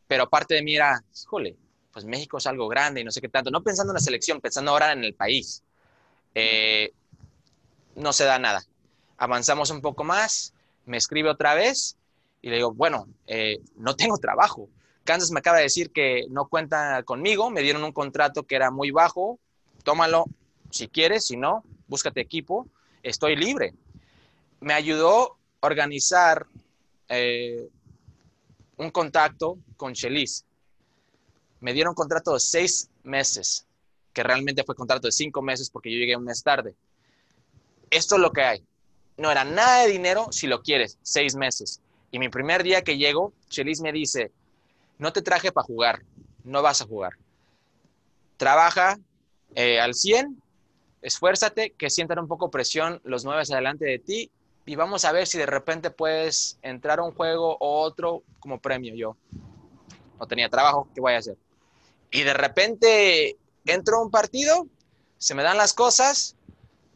[0.08, 1.54] pero aparte de mí era, híjole,
[1.96, 3.50] pues México es algo grande y no sé qué tanto.
[3.50, 5.62] No pensando en la selección, pensando ahora en el país.
[6.34, 6.92] Eh,
[7.94, 8.62] no se da nada.
[9.16, 10.52] Avanzamos un poco más,
[10.84, 11.96] me escribe otra vez
[12.42, 14.68] y le digo, bueno, eh, no tengo trabajo.
[15.04, 18.70] Kansas me acaba de decir que no cuenta conmigo, me dieron un contrato que era
[18.70, 19.38] muy bajo,
[19.82, 20.26] tómalo
[20.68, 22.68] si quieres, si no, búscate equipo,
[23.02, 23.72] estoy libre.
[24.60, 26.46] Me ayudó a organizar
[27.08, 27.70] eh,
[28.76, 30.45] un contacto con Chelis
[31.66, 33.66] me dieron contrato de seis meses,
[34.12, 36.76] que realmente fue contrato de cinco meses porque yo llegué un mes tarde.
[37.90, 38.64] Esto es lo que hay.
[39.16, 41.80] No era nada de dinero si lo quieres, seis meses.
[42.12, 44.30] Y mi primer día que llego, Chelis me dice,
[44.98, 46.02] no te traje para jugar,
[46.44, 47.14] no vas a jugar.
[48.36, 48.96] Trabaja
[49.56, 50.40] eh, al 100,
[51.02, 54.30] esfuérzate, que sientan un poco presión los nueve adelante de ti
[54.66, 58.60] y vamos a ver si de repente puedes entrar a un juego o otro como
[58.60, 58.94] premio.
[58.94, 59.16] Yo
[60.20, 61.36] no tenía trabajo, ¿qué voy a hacer?
[62.16, 64.66] Y de repente entro a un partido,
[65.18, 66.34] se me dan las cosas,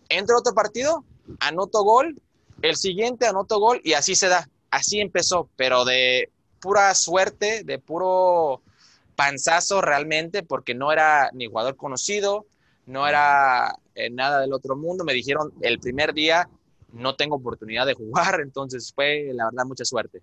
[0.08, 1.04] entro a otro partido,
[1.40, 2.18] anoto gol,
[2.62, 4.48] el siguiente anoto gol y así se da.
[4.70, 8.62] Así empezó, pero de pura suerte, de puro
[9.14, 12.46] panzazo realmente, porque no era ni jugador conocido,
[12.86, 15.04] no era eh, nada del otro mundo.
[15.04, 16.48] Me dijeron el primer día,
[16.94, 20.22] no tengo oportunidad de jugar, entonces fue la verdad mucha suerte.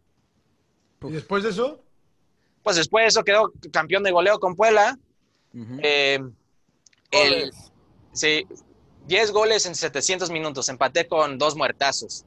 [1.04, 1.84] ¿Y después de eso?
[2.68, 5.00] Pues después de eso quedó campeón de goleo con Puebla.
[5.82, 6.20] Eh,
[8.12, 8.46] sí,
[9.06, 10.68] 10 goles en 700 minutos.
[10.68, 12.26] Empaté con dos muertazos.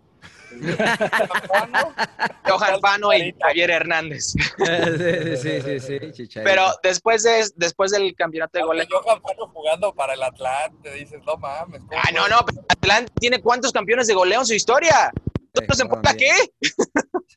[2.48, 4.28] Johan Fano y Javier Hernández.
[5.42, 8.86] sí, sí, sí, Pero después, de, después del campeonato de goleo.
[8.90, 11.82] Johan Fano jugando para el Atlante, dices, no mames.
[11.94, 15.12] Ah, no, no, pero Atlante tiene cuántos campeones de goleo en su historia.
[15.52, 16.32] ¿Entonces en Puebla qué?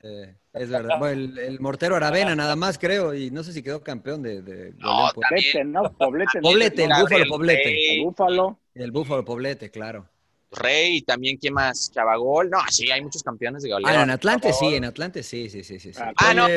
[0.04, 1.00] Es verdad.
[1.00, 4.42] Bueno, el, mortero Aravena nada más, creo, y no sé si quedó campeón de...
[4.42, 5.92] de no, Poblete, ¿no?
[5.94, 6.42] Poblete.
[6.42, 7.94] Poblete, el Búfalo Poblete.
[7.94, 8.60] El Búfalo.
[8.76, 10.08] El Búfalo Poblete, claro.
[10.52, 11.92] Rey, también, ¿quién más?
[11.92, 12.50] Chavagol.
[12.50, 13.88] No, sí, hay muchos campeones de goleo.
[13.88, 15.80] Ah, en Atlante sí, en Atlante sí, sí, sí.
[15.80, 16.48] sí, Ah, no,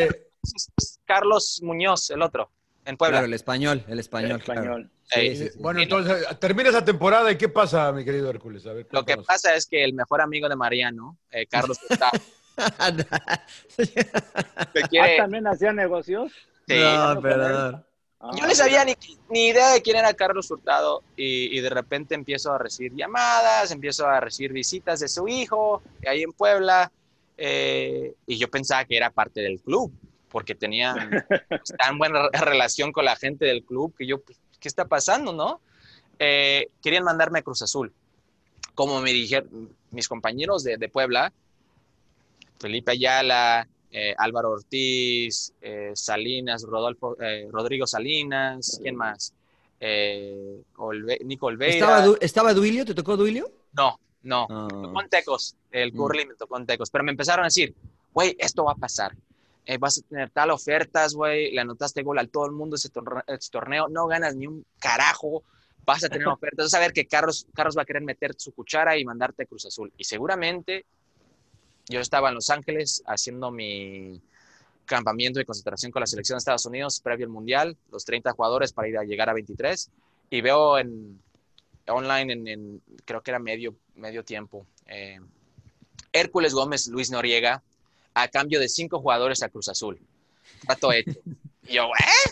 [1.05, 2.51] Carlos Muñoz, el otro,
[2.85, 3.19] en Puebla.
[3.19, 4.91] Claro, el español, el español, el español.
[5.59, 8.67] bueno, entonces, termina esa temporada y ¿qué pasa, mi querido Hércules?
[8.67, 12.19] A ver, Lo que pasa es que el mejor amigo de Mariano, eh, Carlos Gustavo,
[14.91, 15.17] quiere...
[15.17, 16.33] ¿También hacía negocios?
[16.67, 16.79] Sí.
[16.79, 17.85] No, perdón.
[18.35, 18.95] Yo no sabía ni,
[19.29, 24.07] ni, idea de quién era Carlos Hurtado y, de repente empiezo a recibir llamadas, empiezo
[24.07, 26.91] a recibir visitas de su hijo ahí en Puebla
[27.37, 29.93] eh, y yo pensaba que era parte del club
[30.31, 30.95] porque tenía
[31.79, 35.61] tan buena relación con la gente del club que yo, pues, ¿qué está pasando, no?
[36.19, 37.93] Eh, querían mandarme a Cruz Azul.
[38.75, 41.33] Como me dijeron mis compañeros de, de Puebla,
[42.59, 49.33] Felipe Ayala, eh, Álvaro Ortiz, eh, Salinas, Rodolfo, eh, Rodrigo Salinas, ¿quién más?
[49.81, 52.05] Nico Olveira.
[52.21, 52.85] ¿Estaba, Duilio?
[52.85, 53.51] ¿Te tocó Duilio?
[53.73, 54.47] No, no.
[54.51, 54.69] Ah.
[54.71, 55.97] tocó en Tecos, el mm.
[55.97, 57.75] Curly me tocó en Tecos, pero me empezaron a decir,
[58.13, 59.17] güey, esto va a pasar.
[59.79, 62.91] vas a tener tal ofertas, güey, le anotaste gol a todo el mundo ese
[63.51, 65.43] torneo, no ganas ni un carajo,
[65.87, 68.53] vas a tener ofertas, vas a ver que Carlos, Carlos va a querer meter su
[68.53, 69.93] cuchara y mandarte a Cruz Azul.
[69.97, 70.85] Y seguramente
[71.89, 74.21] yo estaba en Los Ángeles haciendo mi
[74.85, 78.73] campamento de concentración con la selección de Estados Unidos previo al Mundial, los 30 jugadores
[78.73, 79.91] para ir a llegar a 23,
[80.31, 81.21] y veo en
[81.89, 85.21] online, en, creo que era medio, medio tiempo, eh,
[86.13, 87.63] Hércules Gómez, Luis Noriega,
[88.15, 90.01] a cambio de cinco jugadores a Cruz Azul.
[90.65, 91.21] Trato hecho.
[91.69, 92.31] Y yo, ¿eh?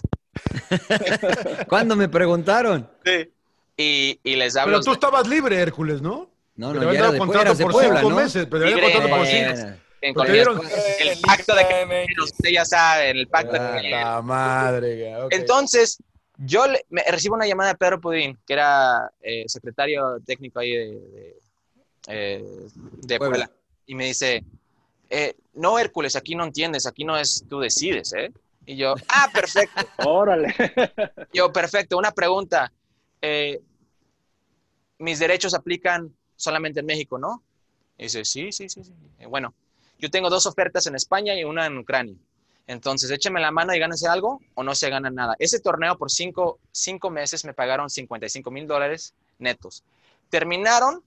[1.69, 2.88] ¿Cuándo me preguntaron?
[3.05, 3.31] Sí.
[3.77, 4.79] Y, y les hablo.
[4.79, 6.31] Pero tú estabas libre, Hércules, ¿no?
[6.57, 8.17] No, no, ya era de, contrato por Puebla, cinco ¿no?
[8.17, 9.79] meses, pero había contrato por cinco.
[10.01, 10.61] En dieron...
[11.01, 15.17] el pacto de que usted ya sabe, el pacto ah, de La madre.
[15.17, 15.38] Okay.
[15.38, 15.99] Entonces,
[16.37, 20.73] yo le, me, recibo una llamada de Pedro Pudín, que era eh, secretario técnico ahí
[20.73, 21.37] de, de,
[22.09, 22.45] eh,
[23.03, 23.51] de Puebla.
[23.87, 24.45] y me dice,
[25.09, 28.31] eh, no, Hércules, aquí no entiendes, aquí no es tú decides, ¿eh?
[28.67, 29.87] Y yo, ah, perfecto.
[30.07, 30.55] Órale.
[31.33, 32.73] yo, perfecto, una pregunta.
[33.23, 33.61] Eh,
[34.99, 37.42] mis derechos aplican solamente en México, ¿no?
[37.98, 38.92] Y dice, sí, sí, sí, sí.
[39.18, 39.54] Eh, bueno,
[39.98, 42.16] yo tengo dos ofertas en España y una en Ucrania.
[42.66, 45.37] Entonces, écheme la mano y gánense algo o no se gana nada.
[45.38, 49.85] Ese torneo por cinco, cinco meses me pagaron 55 mil dólares netos.
[50.30, 51.02] Terminaron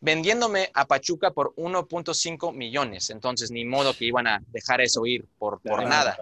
[0.00, 3.08] vendiéndome a Pachuca por 1.5 millones.
[3.10, 6.16] Entonces, ni modo que iban a dejar eso ir por, por nada.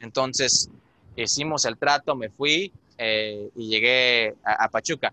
[0.00, 0.68] Entonces,
[1.14, 5.12] hicimos el trato, me fui eh, y llegué a, a Pachuca.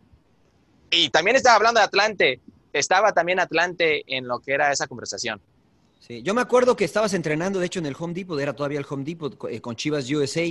[0.89, 2.39] Y también estaba hablando de Atlante
[2.79, 5.41] estaba también Atlante en lo que era esa conversación.
[5.99, 8.77] Sí, yo me acuerdo que estabas entrenando, de hecho, en el Home Depot, era todavía
[8.77, 10.43] el Home Depot eh, con Chivas USA,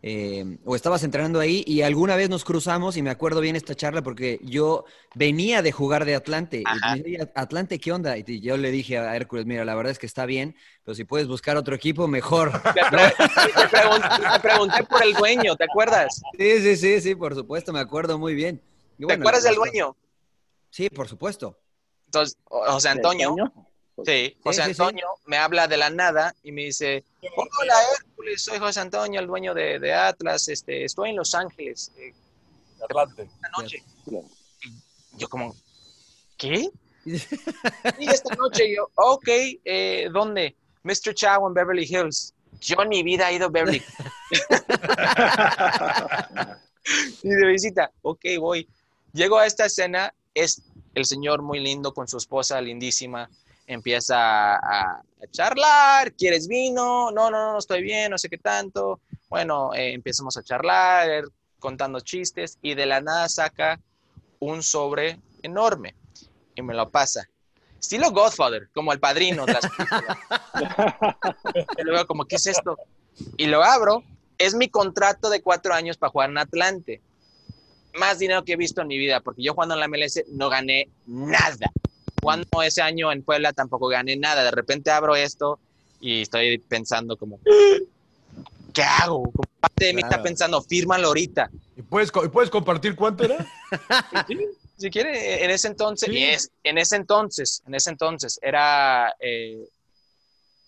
[0.00, 3.74] eh, o estabas entrenando ahí y alguna vez nos cruzamos y me acuerdo bien esta
[3.74, 4.84] charla porque yo
[5.16, 6.62] venía de jugar de Atlante.
[7.04, 8.16] Y Atlante, ¿qué onda?
[8.16, 11.04] Y yo le dije a Hércules, mira, la verdad es que está bien, pero si
[11.04, 12.52] puedes buscar otro equipo, mejor.
[12.74, 16.20] Te, pregunté, por el dueño, ¿te acuerdas?
[16.38, 18.60] Sí, sí, sí, sí, por supuesto, me acuerdo muy bien.
[18.98, 19.96] ¿Te acuerdas del dueño?
[20.70, 21.58] Sí, por supuesto.
[22.08, 23.34] Entonces, José Antonio,
[24.02, 28.80] sí, José Antonio me habla de la nada y me dice, hola Hércules, soy José
[28.80, 31.92] Antonio, el dueño de, Atlas, este, estoy en Los Ángeles.
[31.98, 32.14] Eh,
[32.82, 33.24] Atlante.
[33.24, 33.82] Esta noche.
[35.18, 35.54] Yo como,
[36.38, 36.70] ¿qué?
[37.04, 39.28] y esta noche yo, ok,
[39.64, 40.56] eh, ¿dónde?
[40.84, 41.12] Mr.
[41.14, 42.32] Chow en Beverly Hills.
[42.60, 43.82] Yo en mi vida he ido a Beverly
[47.22, 48.66] y de visita, ok, voy.
[49.12, 50.62] Llego a esta escena, es
[50.94, 53.28] el señor muy lindo con su esposa lindísima
[53.66, 57.10] empieza a, charlar, ¿quieres vino?
[57.10, 59.00] No, no, no, estoy bien, no sé qué tanto.
[59.28, 61.24] Bueno, eh, empezamos a charlar,
[61.58, 63.80] contando chistes y de la nada saca
[64.38, 65.94] un sobre enorme
[66.54, 67.28] y me lo pasa.
[67.78, 69.64] Estilo Godfather, como el padrino de las
[71.78, 72.76] y luego como, ¿qué es esto?
[73.36, 74.02] Y lo abro,
[74.38, 77.02] es mi contrato de cuatro años para jugar en Atlante
[77.98, 80.48] más dinero que he visto en mi vida, porque yo jugando en la MLS no
[80.48, 81.70] gané nada.
[82.20, 84.44] Cuando ese año en Puebla tampoco gané nada.
[84.44, 85.58] De repente abro esto
[86.00, 87.38] y estoy pensando como,
[88.72, 89.32] ¿qué hago?
[89.60, 91.50] Parte de mí está pensando, fírmalo ahorita.
[91.76, 93.46] ¿Y puedes, puedes compartir cuánto era?
[94.76, 99.68] si quiere, en ese entonces, es, en ese entonces, en ese entonces era eh,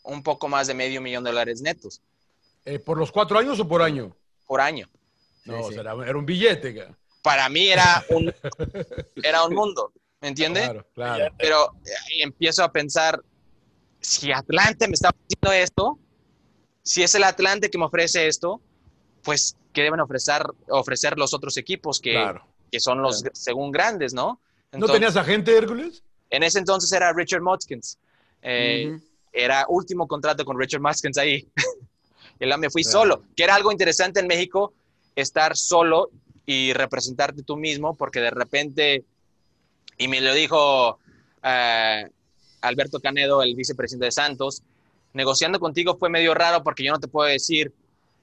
[0.03, 2.01] un poco más de medio millón de dólares netos.
[2.65, 4.15] Eh, ¿Por los cuatro años o por año?
[4.47, 4.89] Por año.
[5.45, 6.75] No, Era, era, un billete
[7.23, 8.33] para mí era un,
[9.23, 10.65] era un mundo, ¿me entiendes?
[10.65, 11.35] Claro, claro.
[11.39, 13.21] Pero eh, empiezo a pensar,
[14.01, 15.99] si Atlante me está ofreciendo esto,
[16.83, 18.61] si es el Atlante que me ofrece esto,
[19.23, 22.35] pues ¿qué deben ofrecer, ofrecer los otros equipos que,
[22.71, 24.41] que son los según grandes, ¿no?
[24.73, 26.03] ¿No tenías agente, Hércules?
[26.31, 27.99] En ese entonces era Richard Motkins.
[28.43, 28.99] Eh,
[29.33, 31.47] era último contrato con Richard Motkins ahí.
[32.41, 34.73] y me fui solo, que era algo interesante en México,
[35.15, 36.11] estar solo
[36.47, 39.05] y representarte tú mismo, porque de repente,
[39.99, 40.99] y me lo dijo
[41.43, 42.09] eh,
[42.61, 44.63] Alberto Canedo, el vicepresidente de Santos,
[45.13, 47.73] negociando contigo fue medio raro porque yo no te puedo decir,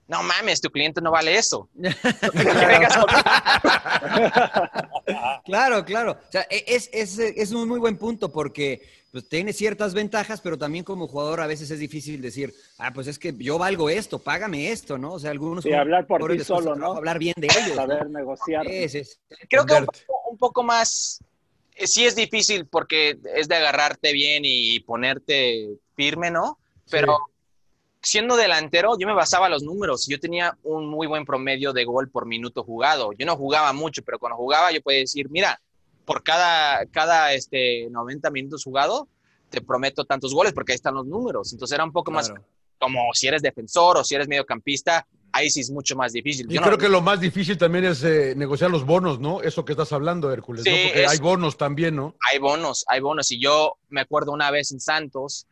[0.07, 1.67] no mames, tu cliente no vale eso.
[5.45, 6.13] claro, claro.
[6.13, 8.81] O sea, e, es, es, es, un muy buen punto porque
[9.11, 13.07] pues, tiene ciertas ventajas, pero también como jugador a veces es difícil decir, ah, pues
[13.07, 15.11] es que yo valgo esto, págame esto, ¿no?
[15.13, 15.65] O sea, algunos...
[15.65, 16.93] Y hablar por ti solo, ¿no?
[16.93, 17.75] Hablar bien de ellos.
[17.75, 18.65] Saber negociar.
[19.49, 19.85] Creo que
[20.29, 21.21] un poco, más,
[21.75, 26.57] eh, sí es difícil porque es de agarrarte bien y ponerte firme, ¿no?
[26.89, 27.17] Pero
[28.07, 30.07] siendo delantero, yo me basaba en los números.
[30.07, 33.11] Yo tenía un muy buen promedio de gol por minuto jugado.
[33.13, 35.59] Yo no jugaba mucho, pero cuando jugaba yo podía decir, mira,
[36.05, 39.09] por cada, cada este, 90 minutos jugado,
[39.49, 41.51] te prometo tantos goles porque ahí están los números.
[41.51, 42.31] Entonces era un poco más
[42.79, 46.47] como si eres defensor o si eres mediocampista, ahí sí es mucho más difícil.
[46.47, 49.41] Yo creo que lo más difícil también es eh, negociar los bonos, ¿no?
[49.41, 50.71] Eso que estás hablando, Hércules, ¿no?
[50.71, 52.15] Porque hay bonos también, ¿no?
[52.31, 53.31] Hay bonos, hay bonos.
[53.31, 55.47] Y yo me acuerdo una vez en Santos,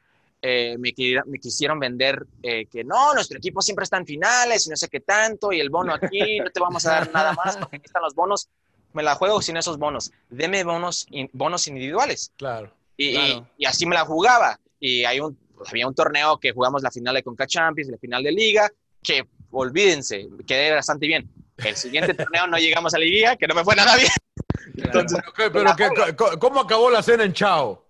[0.47, 0.93] eh, me,
[1.25, 4.89] me, quisieron vender eh, que no, nuestro equipo siempre está en finales y no sé
[4.89, 7.85] qué tanto, y el bono aquí, no te vamos a dar nada más porque aquí
[7.85, 8.47] están los bonos.
[8.93, 10.11] Me la juego sin esos bonos.
[10.29, 12.31] Deme bonos, bonos individuales.
[12.37, 14.59] Claro y, Y, así me la jugaba.
[14.79, 17.97] Y hay un, pues, había un torneo que jugamos la final de Conca Champions, la
[17.97, 18.69] final de Liga,
[19.03, 21.29] que olvídense, quedé bastante bien.
[21.57, 24.11] El siguiente torneo no llegamos a la Liga, que no me fue nada bien.
[24.77, 25.75] Entonces, pero,
[26.39, 27.84] ¿cómo acabó la cena en Chao?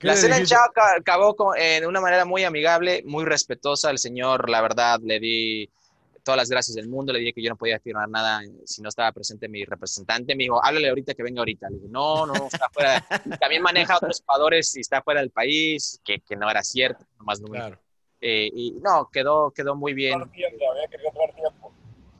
[0.00, 0.60] La cena en Chao
[0.96, 3.90] acabó en una manera muy amigable, muy respetuosa.
[3.90, 5.70] El señor, la verdad, le di
[6.22, 7.12] todas las gracias del mundo.
[7.12, 10.36] Le dije que yo no podía firmar nada si no estaba presente mi representante.
[10.36, 11.68] Me dijo, háblale ahorita que venga ahorita.
[11.70, 13.00] Le dije, no, no, está fuera.
[13.40, 17.04] También maneja a otros jugadores y está fuera del país, que, que no era cierto,
[17.18, 17.48] nomás no.
[17.48, 17.78] Claro.
[18.20, 20.22] Eh, y no, quedó, quedó muy bien.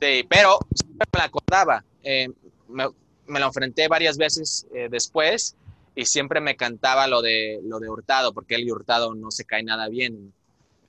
[0.01, 0.59] Sí, pero
[0.97, 1.83] me la acordaba.
[2.03, 2.29] Eh,
[2.67, 2.87] me,
[3.27, 5.55] me, lo enfrenté varias veces eh, después
[5.99, 9.43] y siempre me cantaba lo de, lo de Hurtado, porque él y Hurtado no se
[9.43, 10.33] cae nada bien.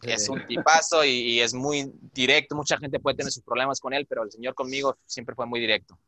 [0.02, 2.54] Es un tipazo y, es muy directo.
[2.54, 5.58] Mucha gente puede tener sus problemas con él, pero el señor conmigo siempre fue muy
[5.58, 5.98] directo.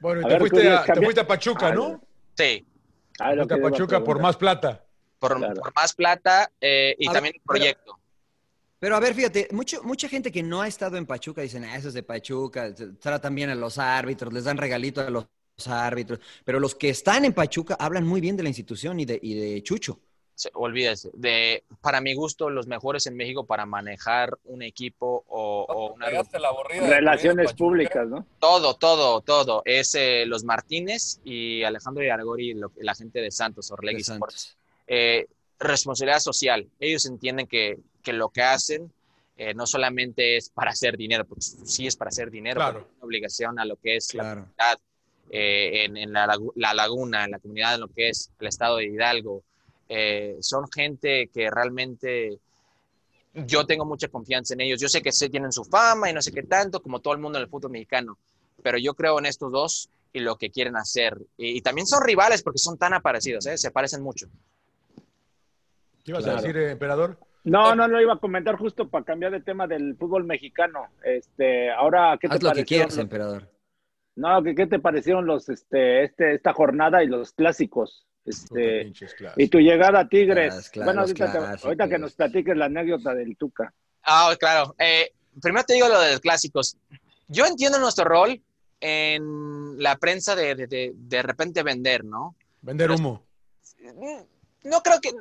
[0.00, 2.02] Bueno, y te, fuiste a, Pachuca, ¿no?
[2.36, 2.66] Sí.
[3.16, 4.84] Te fuiste a Pachuca por más plata.
[5.20, 5.38] Por,
[5.72, 7.96] más plata eh, y también el proyecto.
[8.80, 11.76] Pero, a ver, fíjate, mucho, mucha gente que no ha estado en Pachuca dicen, ah,
[11.76, 15.26] eso es de Pachuca, tratan bien a los árbitros, les dan regalito a los
[15.66, 19.18] árbitros, pero los que están en Pachuca hablan muy bien de la institución y de,
[19.22, 19.98] y de Chucho.
[20.52, 26.08] olvídese, de, para mi gusto, los mejores en México para manejar un equipo o, una...
[26.68, 28.26] Relaciones públicas, ¿no?
[28.38, 29.62] Todo, todo, todo.
[29.64, 34.58] Es eh, los Martínez y Alejandro Yargori, la gente de Santos, Orlegui Sports.
[34.86, 35.26] Eh,
[35.58, 36.68] responsabilidad social.
[36.78, 38.92] Ellos entienden que, que lo que hacen
[39.38, 42.72] eh, no solamente es para hacer dinero, pues sí es para hacer dinero, claro.
[42.74, 44.78] pero es una obligación a lo que es la comunidad
[45.30, 46.26] eh, en, la,
[46.74, 49.42] laguna, en la comunidad, en lo que es el estado de Hidalgo.
[49.88, 52.38] Eh, son gente que realmente
[53.34, 54.80] yo tengo mucha confianza en ellos.
[54.80, 57.20] Yo sé que se tienen su fama y no sé qué tanto, como todo el
[57.20, 58.18] mundo en el fútbol mexicano,
[58.62, 61.18] pero yo creo en estos dos y lo que quieren hacer.
[61.36, 63.58] Y, también son rivales porque son tan aparecidos, ¿eh?
[63.58, 64.26] se parecen mucho.
[66.04, 67.18] ¿Qué ibas a decir, emperador?
[67.44, 70.86] No, no, lo iba a comentar justo para cambiar de tema del fútbol mexicano.
[71.04, 73.48] Este, ahora, ¿qué te Haz lo que quieras, emperador.
[74.16, 78.06] No, ¿qué, te parecieron los, este, este, esta jornada y los clásicos?
[78.24, 78.92] Este,
[79.36, 80.72] y tu llegada a Tigres.
[80.74, 83.72] bueno, ahorita, que nos platiques la anécdota del Tuca.
[84.02, 84.74] Ah, claro.
[84.78, 86.76] Eh, primero te digo lo de los clásicos.
[87.28, 88.40] Yo entiendo nuestro rol
[88.80, 92.34] en la prensa de de, de, repente vender, ¿no?
[92.62, 93.22] Vender humo.
[94.64, 95.12] No creo que,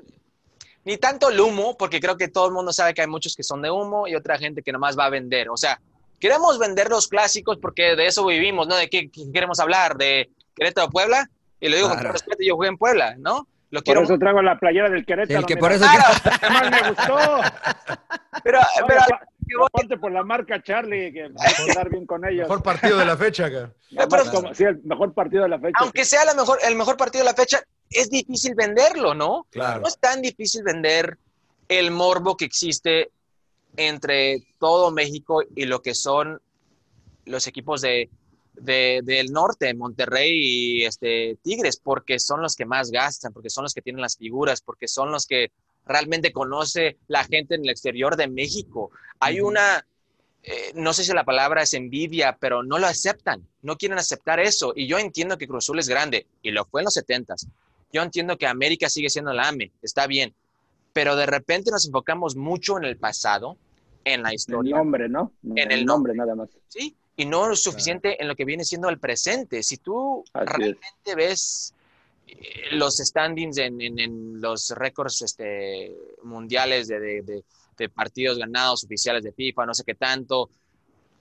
[0.86, 3.44] ni tanto el humo, porque creo que todo el mundo sabe que hay muchos que
[3.44, 5.50] son de humo y otra gente que nomás va a vender.
[5.50, 5.80] O sea,
[6.20, 8.76] queremos vender los clásicos porque de eso vivimos, ¿no?
[8.76, 9.98] ¿De qué, queremos hablar?
[9.98, 11.30] ¿De Querétaro Puebla?
[11.60, 13.48] Y lo digo con respeto, yo jugué en Puebla, ¿no?
[13.72, 14.02] Lo quiero...
[14.02, 15.40] Por eso traigo la playera del Querétaro.
[15.40, 16.50] El que por eso que...
[16.50, 17.42] más me gustó.
[18.44, 19.02] Pero, pero
[19.72, 22.48] Ponte por la marca Charlie, que va a andar bien con ellos.
[22.48, 23.72] Mejor partido de la fecha acá.
[24.54, 25.78] sí, el mejor partido de la fecha.
[25.80, 29.48] Aunque sea la mejor, el mejor partido de la fecha, es difícil venderlo, ¿no?
[29.52, 29.82] Claro.
[29.82, 31.18] No es tan difícil vender
[31.68, 33.12] el morbo que existe
[33.78, 36.42] entre todo México y lo que son
[37.26, 38.10] los equipos de,
[38.54, 43.74] del norte, Monterrey y este, Tigres, porque son los que más gastan, porque son los
[43.74, 45.52] que tienen las figuras, porque son los que
[45.86, 48.92] realmente conoce la gente en el exterior de México.
[49.20, 49.86] Hay una,
[50.44, 54.40] eh, no sé si la palabra es envidia, pero no lo aceptan, no quieren aceptar
[54.40, 54.74] eso.
[54.76, 57.36] Y yo entiendo que Cruz Azul es grande, y lo fue en los 70
[57.92, 60.34] Yo entiendo que América sigue siendo la AME, está bien,
[60.94, 63.58] pero de repente nos enfocamos mucho en el pasado,
[64.06, 64.70] en la historia.
[64.72, 65.32] En el nombre, ¿no?
[65.56, 66.50] En el, nombre, nada más.
[66.70, 69.64] Sí, y no lo suficiente en lo que viene siendo el presente.
[69.64, 71.74] Si tú realmente ves
[72.28, 77.44] eh, los standings en, los récords este, mundiales de,
[77.94, 80.50] partidos ganados oficiales de FIFA, no sé qué tanto,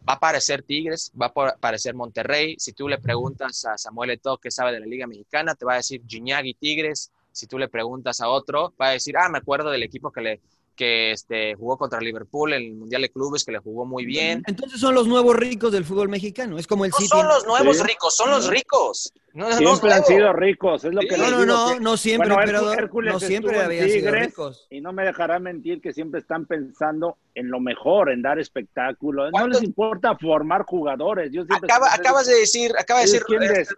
[0.09, 2.57] va a aparecer Tigres, va a aparecer Monterrey.
[2.59, 5.75] Si tú le preguntas a Samuel Eto'o que sabe de la Liga Mexicana, te va
[5.75, 7.11] a decir y Tigres.
[7.33, 10.21] Si tú le preguntas a otro, va a decir, ah, me acuerdo del equipo que
[10.21, 10.41] le,
[10.75, 14.43] que este, jugó contra Liverpool en el Mundial de Clubes, que le jugó muy bien.
[14.47, 17.81] Entonces son los nuevos ricos del fútbol mexicano, es como el no son los nuevos
[17.81, 19.13] ricos, son los ricos.
[19.33, 23.61] No, siempre han sido ricos, es lo que No, no, no, no siempre, no siempre
[23.61, 24.67] habían sido ricos.
[24.71, 29.31] Y no me dejará mentir que siempre están pensando en lo mejor, en dar espectáculo.
[29.33, 31.31] No les importa formar jugadores.
[31.33, 33.23] Yo acabas de decir, acaba de decir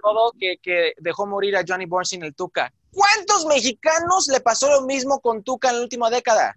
[0.02, 2.70] todo que, que dejó morir a Johnny Borsin el Tuca.
[2.92, 6.56] ¿Cuántos mexicanos le pasó lo mismo con Tuca en la última década?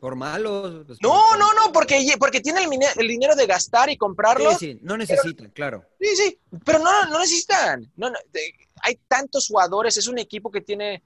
[0.00, 0.86] Por malos.
[0.86, 4.52] Pues, no, no, no, porque, porque tiene el, dinero de gastar y comprarlo.
[4.52, 5.84] Sí, sí, no necesitan, claro.
[6.00, 7.92] Sí, sí, pero no, no necesitan.
[7.96, 8.10] No,
[8.82, 11.02] hay tantos jugadores, es un equipo que tiene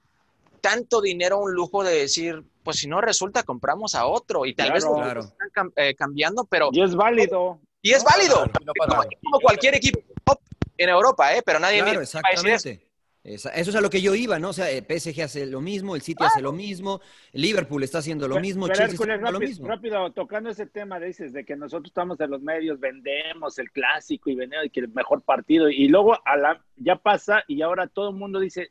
[0.61, 4.45] tanto dinero, un lujo de decir, pues si no resulta, compramos a otro.
[4.45, 5.21] Y tal vez claro.
[5.21, 6.69] están eh, cambiando, pero...
[6.71, 7.59] Y es válido.
[7.81, 8.45] Y es válido.
[9.21, 9.99] como, cualquier equipo
[10.77, 11.43] en Europa, ¿eh?
[11.45, 11.83] Pero nadie...
[11.83, 12.71] Claro, exactamente.
[12.71, 12.84] Eso
[13.25, 14.49] es a lo que yo iba, ¿no?
[14.49, 17.01] O sea, PSG hace lo mismo, el City hace lo mismo,
[17.33, 19.67] el Liverpool está haciendo lo mismo, Chelsea está haciendo lo mismo.
[19.67, 24.29] Rápido, tocando ese tema, dices, de que nosotros estamos en los medios, vendemos el clásico
[24.29, 28.15] y vendemos el mejor partido, y luego a la, ya pasa y ahora todo el
[28.15, 28.69] mundo dice,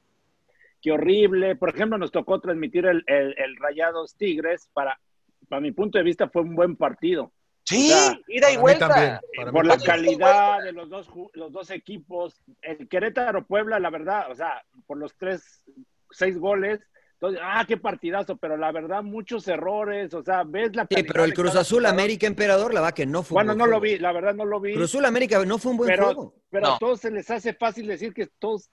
[0.80, 1.56] qué horrible.
[1.56, 5.00] Por ejemplo, nos tocó transmitir el, el Rayados Tigres, para,
[5.48, 7.32] para mi punto de vista fue un buen partido
[7.64, 7.92] Sí,
[8.28, 9.20] ida y vuelta.
[9.50, 12.42] por la calidad de los dos, los dos equipos.
[12.60, 15.64] El Querétaro Puebla, la verdad, o sea, por los tres,
[16.10, 16.80] seis goles.
[17.14, 21.24] Entonces, ah, qué partidazo, pero la verdad, muchos errores, o sea, ves la Sí, pero
[21.24, 24.12] el Cruz Azul América Emperador, la va que no fue Bueno, no lo vi, la
[24.12, 24.74] verdad no lo vi.
[24.74, 26.34] Cruz Azul América no fue un buen juego.
[26.50, 28.68] Pero a todos se les hace fácil decir que todos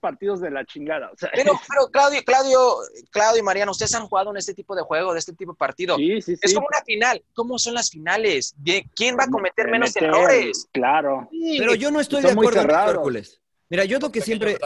[0.00, 1.10] partidos de la chingada.
[1.32, 2.58] pero, pero Claudio, Claudio,
[3.10, 5.56] Claudio y Mariano, ustedes han jugado en este tipo de juego, de este tipo de
[5.58, 5.96] partido.
[5.96, 7.22] Sí, sí, es como una final.
[7.34, 8.54] ¿Cómo son las finales?
[8.94, 10.68] ¿Quién va a cometer menos errores?
[10.72, 11.28] Claro.
[11.58, 13.40] pero yo no estoy de acuerdo con Hércules.
[13.70, 14.58] Mira, yo lo que siempre,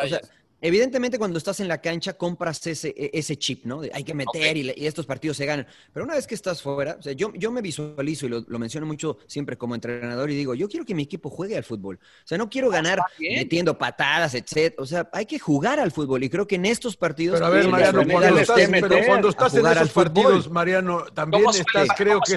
[0.64, 3.82] Evidentemente, cuando estás en la cancha, compras ese, e, ese chip, ¿no?
[3.92, 5.66] hay que meter y, estos partidos se ganan.
[5.92, 8.86] Pero una vez que estás fuera, o sea, yo, yo me visualizo y lo, menciono
[8.86, 11.96] mucho siempre como entrenador y digo, yo quiero que mi equipo juegue al fútbol.
[11.96, 14.76] O sea, no quiero ganar metiendo patadas, etc.
[14.78, 17.40] O sea, hay que jugar al fútbol y creo que en estos partidos.
[17.40, 21.88] Pero a ver, Mariano, cuando estás, pero cuando estás en esos partidos, Mariano, también estás,
[21.96, 22.36] creo que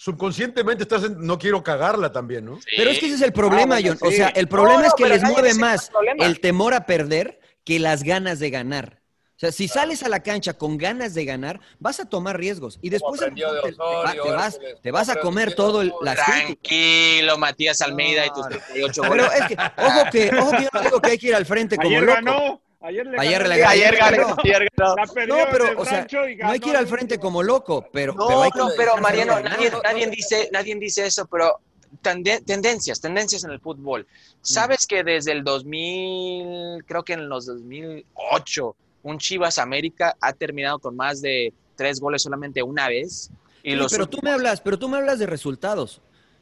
[0.00, 2.58] subconscientemente estás en, no quiero cagarla también, ¿no?
[2.74, 3.98] Pero es que ese es el problema, ah, John.
[4.00, 8.02] O sea, el problema es que les mueve más el temor a perder que las
[8.02, 9.02] ganas de ganar.
[9.36, 12.78] O sea, si sales a la cancha con ganas de ganar, vas a tomar riesgos
[12.80, 18.30] y después te, vas, te vas a comer todo el, la Tranquilo, Matías Almeida y
[18.30, 19.26] tus 38 goles.
[19.28, 21.44] Pero es que, ojo que, ojo que yo no digo que hay que ir al
[21.44, 22.14] frente como ayer loco.
[22.14, 22.62] Ganó.
[22.82, 23.68] Ayer, le ayer, ganó.
[23.68, 24.36] ayer, ganó.
[24.42, 24.94] ayer ganó.
[25.26, 28.14] No, pero, o sea, no hay que ir al frente como loco, pero...
[28.14, 31.60] No, pero, hay no, pero Mariano, nadie, nadie, dice, nadie dice eso, pero
[32.00, 34.06] tendencias, tendencias en el fútbol.
[34.40, 40.78] Sabes que desde el 2000, creo que en los 2008, un Chivas América ha terminado
[40.78, 43.30] con más de tres goles solamente una vez.
[43.62, 46.00] Y los pero tú me hablas, pero tú me hablas de resultados.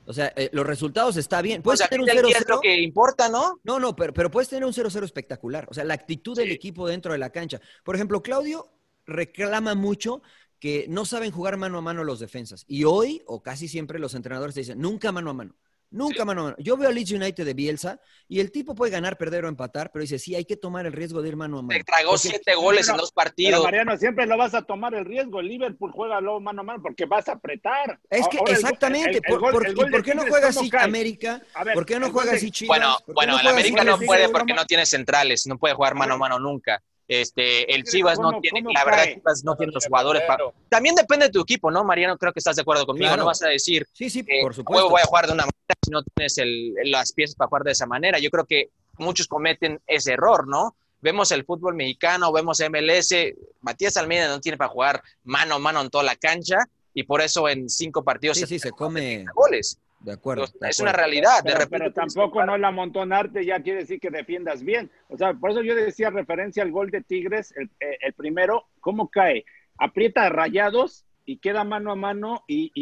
[0.08, 1.60] O sea, eh, los resultados está bien.
[1.60, 2.28] Puedes tener un 0-0.
[2.30, 3.60] Es lo que importa, ¿no?
[3.62, 5.68] No, no, pero, pero puedes tener un 0-0 espectacular.
[5.70, 7.60] O sea, la actitud del equipo dentro de la cancha.
[7.84, 8.70] Por ejemplo, Claudio
[9.04, 10.22] reclama mucho
[10.58, 12.64] que no saben jugar mano a mano los defensas.
[12.66, 15.54] Y hoy, o casi siempre, los entrenadores te dicen, nunca mano a mano.
[15.90, 16.56] Nunca mano a mano.
[16.58, 19.90] Yo veo a Leeds United de Bielsa y el tipo puede ganar, perder o empatar,
[19.90, 21.78] pero dice, sí, hay que tomar el riesgo de ir mano a mano.
[21.78, 23.64] Te tragó siete goles en dos partidos.
[23.64, 25.40] Mariano, siempre lo vas a tomar el riesgo.
[25.40, 27.98] El Liverpool juega luego mano a mano porque vas a apretar.
[28.10, 29.20] Es que exactamente.
[29.22, 31.42] por, qué no juega así América?
[31.72, 32.78] ¿Por qué no juega así Chivas?
[32.78, 36.18] Bueno, bueno, el América no puede porque no tiene centrales, no puede jugar mano a
[36.18, 36.82] mano nunca.
[37.08, 40.22] Este, el Chivas no tiene, la verdad, Chivas no tiene los jugadores.
[40.68, 42.18] También depende de tu equipo, ¿no, Mariano?
[42.18, 43.16] Creo que estás de acuerdo conmigo.
[43.16, 44.90] No vas a decir, sí, sí, por supuesto.
[44.90, 47.72] voy a jugar de una manera si no tienes el, las piezas para jugar de
[47.72, 48.18] esa manera.
[48.18, 50.76] Yo creo que muchos cometen ese error, ¿no?
[51.00, 53.14] Vemos el fútbol mexicano, vemos MLS.
[53.62, 56.58] Matías Almeida no tiene para jugar mano a mano en toda la cancha
[56.92, 59.78] y por eso en cinco partidos sí, se, sí, se come goles.
[60.00, 60.44] De acuerdo.
[60.60, 61.40] es una realidad.
[61.42, 64.90] Pero, de repente pero tampoco no la amontonarte ya quiere decir que defiendas bien.
[65.08, 68.68] O sea, por eso yo decía referencia al gol de Tigres, el, eh, el primero,
[68.80, 69.44] ¿cómo cae?
[69.78, 72.72] aprieta rayados y queda mano a mano y,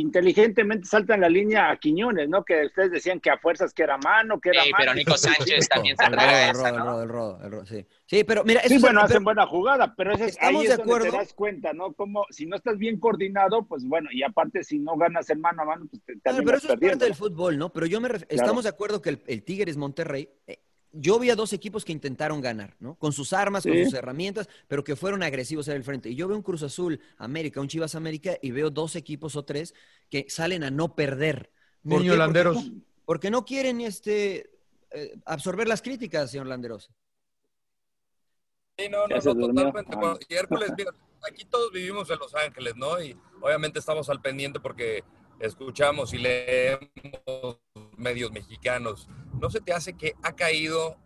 [0.00, 2.44] inteligentemente salta en la línea a Quiñones, ¿no?
[2.44, 4.82] Que ustedes decían que a fuerzas que era mano, que era sí, mano.
[4.82, 7.84] pero Nico Sánchez también se el rodo, el rodo, el rodo, sí.
[8.06, 8.60] Sí, pero mira...
[8.62, 11.72] Sí, bueno, hacen buena jugada, pero eso es, ahí es de donde te das cuenta,
[11.72, 11.92] ¿no?
[11.92, 15.62] Como si no estás bien coordinado, pues bueno, y aparte si no ganas en mano
[15.62, 17.72] a mano, pues te, claro, pero eso es parte del fútbol, ¿no?
[17.72, 20.60] Pero yo me estamos de acuerdo que el, el Tigres Monterrey eh,
[20.92, 22.94] yo vi a dos equipos que intentaron ganar, ¿no?
[22.96, 26.10] Con sus armas, con sus herramientas, pero que fueron agresivos en el frente.
[26.10, 29.44] Y yo veo un Cruz Azul América, un Chivas América, y veo dos equipos o
[29.44, 29.74] tres
[30.10, 31.50] que salen a no perder.
[31.82, 32.72] Niño Landeros.
[33.04, 34.50] Porque, no quieren este,
[34.90, 36.90] eh, absorber las críticas, señor Landeros.
[38.76, 40.26] Sí, no, no, no totalmente.
[40.28, 40.92] Y Hércules, mira,
[41.28, 43.00] aquí todos vivimos en Los Ángeles, ¿no?
[43.02, 45.04] Y obviamente estamos al pendiente porque
[45.40, 47.58] escuchamos y leemos
[47.98, 49.08] medios mexicanos,
[49.40, 50.96] ¿no se te hace que ha caído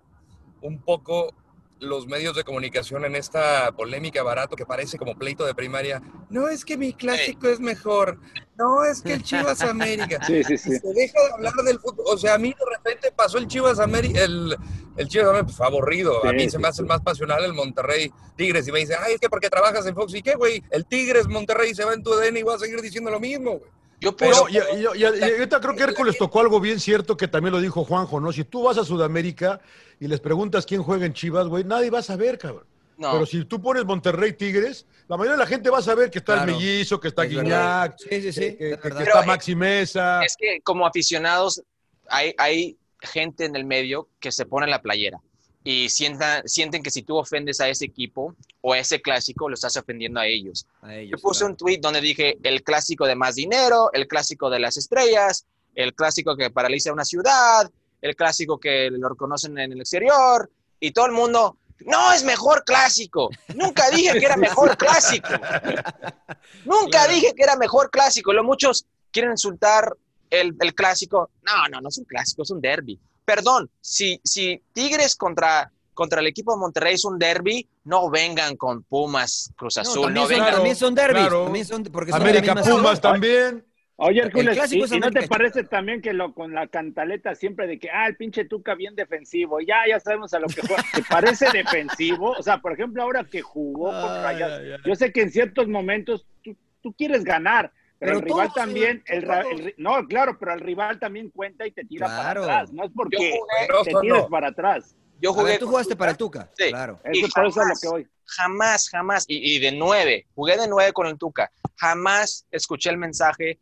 [0.60, 1.34] un poco
[1.82, 6.00] los medios de comunicación en esta polémica barato que parece como pleito de primaria?
[6.30, 8.18] No es que mi clásico es mejor,
[8.56, 10.24] no es que el Chivas América.
[10.24, 10.78] Sí, sí, sí.
[10.78, 12.04] Se deja de hablar del fútbol.
[12.08, 14.56] O sea, a mí de repente pasó el Chivas América, el,
[14.96, 16.24] el Chivas América, pues, fue aburrido.
[16.24, 19.14] a mí se me hace el más pasional el Monterrey Tigres y me dice, ay,
[19.14, 22.02] es que porque trabajas en Fox y qué, güey, el Tigres Monterrey se va en
[22.02, 23.70] tu DN y va a seguir diciendo lo mismo, güey.
[24.02, 24.56] Yo Pero, y,
[25.04, 28.32] ahorita creo que Hércules tocó algo bien cierto que también lo dijo Juanjo, ¿no?
[28.32, 29.60] Si tú vas a Sudamérica
[30.00, 32.66] y les preguntas quién juega en Chivas, güey, nadie va a saber, cabrón.
[32.98, 36.18] Pero si tú pones Monterrey Tigres, la mayoría de la gente va a saber que
[36.18, 40.24] está el Mellizo, que está Guiñac, que, está Maxi Mesa.
[40.24, 41.62] Es que como aficionados
[42.08, 45.20] hay, hay gente en el medio que se pone la playera
[45.64, 49.54] y sientan, sienten que si tú ofendes a ese equipo o a ese clásico, lo
[49.54, 50.66] estás ofendiendo a ellos.
[51.08, 54.76] Yo puse un tweet donde dije el clásico de más dinero, el clásico de las
[54.76, 60.50] estrellas, el clásico que paraliza una ciudad, el clásico que lo reconocen en el exterior,
[60.80, 63.30] y todo el mundo, no es mejor clásico.
[63.54, 65.28] Nunca dije que era mejor clásico.
[66.64, 68.32] Nunca dije que era mejor clásico.
[68.32, 69.96] Lo muchos quieren insultar
[70.28, 71.30] el, el clásico.
[71.42, 76.20] No, no, no es un clásico, es un derby perdón, si, si Tigres contra, contra
[76.20, 80.12] el equipo de Monterrey es un derby, no vengan con Pumas, Cruz Azul.
[80.12, 81.28] No, también, son, derbis.
[81.28, 83.64] También son, porque América Pumas también.
[83.96, 87.88] Oye, Hércules, ¿y, no te parece también que lo con la cantaleta siempre de que,
[87.90, 91.46] ah, el pinche Tuca bien defensivo, ya, ya sabemos a lo que juega, ¿te parece
[91.52, 92.32] defensivo?
[92.32, 96.26] O sea, por ejemplo, ahora que jugó con Rayas, yo sé que en ciertos momentos
[96.42, 101.30] tú, tú quieres ganar, pero, el rival también, el, no, claro, pero el rival también
[101.30, 102.72] cuenta y te tira para atrás.
[102.72, 104.96] No es porque te tires para atrás.
[105.20, 105.56] Yo jugué.
[105.56, 106.50] tú jugaste para el Tuca.
[106.58, 106.70] Sí.
[106.70, 106.98] Claro.
[107.04, 108.08] Eso, jamás, es lo que voy.
[108.24, 109.24] Jamás, jamás.
[109.28, 110.26] Y, y, de nueve.
[110.34, 111.52] Jugué de nueve con el Tuca.
[111.76, 113.60] Jamás escuché el mensaje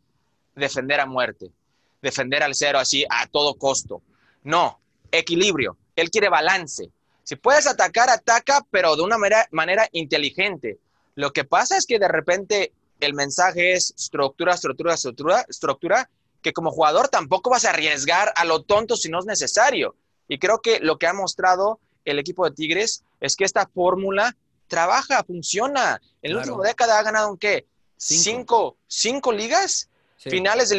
[0.55, 1.51] defender a muerte.
[2.01, 4.01] Defender al cero así a todo costo.
[4.41, 4.79] No.
[5.11, 5.77] Equilibrio.
[5.95, 6.89] Él quiere balance.
[7.21, 10.79] Si puedes atacar, ataca, pero de una manera, manera inteligente.
[11.13, 16.09] Lo que pasa es que de repente el mensaje es estructura, estructura, estructura, estructura,
[16.41, 19.95] que como jugador tampoco vas a arriesgar a lo tonto si no es necesario.
[20.27, 24.35] Y creo que lo que ha mostrado el equipo de Tigres es que esta fórmula
[24.67, 26.01] trabaja, funciona.
[26.21, 27.65] En la última década ha ganado un qué?
[27.97, 30.77] Cinco, cinco, ligas, finales de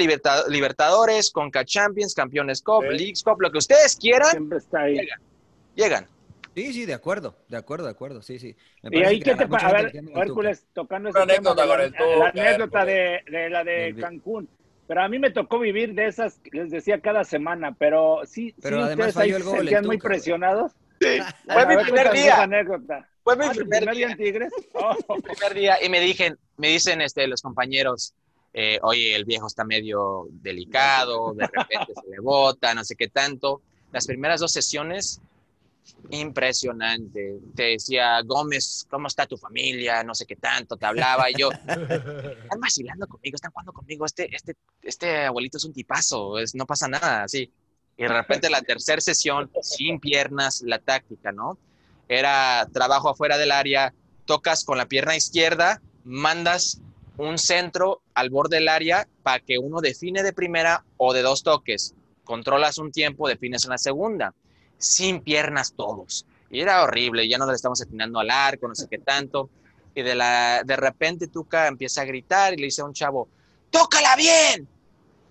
[0.49, 4.51] Libertadores, Conca Champions, Campeones Cup, Leagues Cup, lo que ustedes quieran.
[4.73, 5.21] Llegan.
[5.77, 6.09] llegan.
[6.55, 8.55] Sí, sí, de acuerdo, de acuerdo, de acuerdo, sí, sí.
[8.83, 9.69] y ahí, ¿qué te pasa?
[9.69, 14.49] A ver, Hércules, tocando esa anécdota, la, la, anécdota de, de, la de Cancún.
[14.87, 18.85] Pero a mí me tocó vivir de esas, les decía, cada semana, pero sí, pero
[18.85, 20.73] sí ustedes ahí se sentían muy presionados.
[21.01, 21.19] Sí.
[21.47, 22.43] Fue mi primer día.
[22.43, 23.09] Anécdota.
[23.25, 24.53] Fue mi primer, día en Tigres.
[24.75, 25.17] Oh.
[25.17, 28.15] primer día, y me, dicen, me dicen este, los compañeros,
[28.53, 33.09] eh, oye, el viejo está medio delicado, de repente se le bota, no sé qué
[33.09, 33.63] tanto.
[33.93, 35.21] Las primeras dos sesiones
[36.11, 37.39] impresionante.
[37.55, 40.03] Te decía, Gómez, ¿cómo está tu familia?
[40.03, 41.31] No sé qué tanto, te hablaba.
[41.31, 44.05] Y yo, están vacilando conmigo, están jugando conmigo.
[44.05, 47.51] Este, este, este abuelito es un tipazo, es, no pasa nada, así.
[47.97, 51.59] Y de repente la tercera sesión, sin piernas, la táctica, ¿no?
[52.09, 56.81] Era trabajo afuera del área, tocas con la pierna izquierda, mandas
[57.19, 61.43] un centro al borde del área para que uno define de primera o de dos
[61.43, 61.95] toques.
[62.25, 64.35] Controlas un tiempo, defines en la segunda
[64.83, 66.27] sin piernas todos.
[66.51, 69.49] Y era horrible, ya no le estamos atinando al arco, no sé qué tanto.
[69.95, 73.29] Y de, la, de repente Tuca empieza a gritar y le dice a un chavo,
[73.71, 74.69] tócala bien.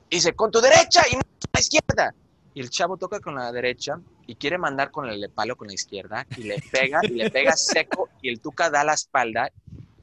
[0.10, 2.16] Y dice, con tu derecha y no con la izquierda.
[2.54, 5.74] Y el chavo toca con la derecha y quiere mandar con el palo con la
[5.74, 9.50] izquierda y le pega y le pega seco y el Tuca da la espalda.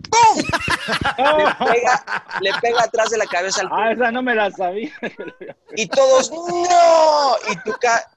[0.08, 0.42] ¡Pum!
[1.18, 4.92] le, pega, le pega atrás de la cabeza al Ah, esa no me la sabía.
[5.76, 7.52] Y todos, ¡no!
[7.52, 8.08] Y Tuca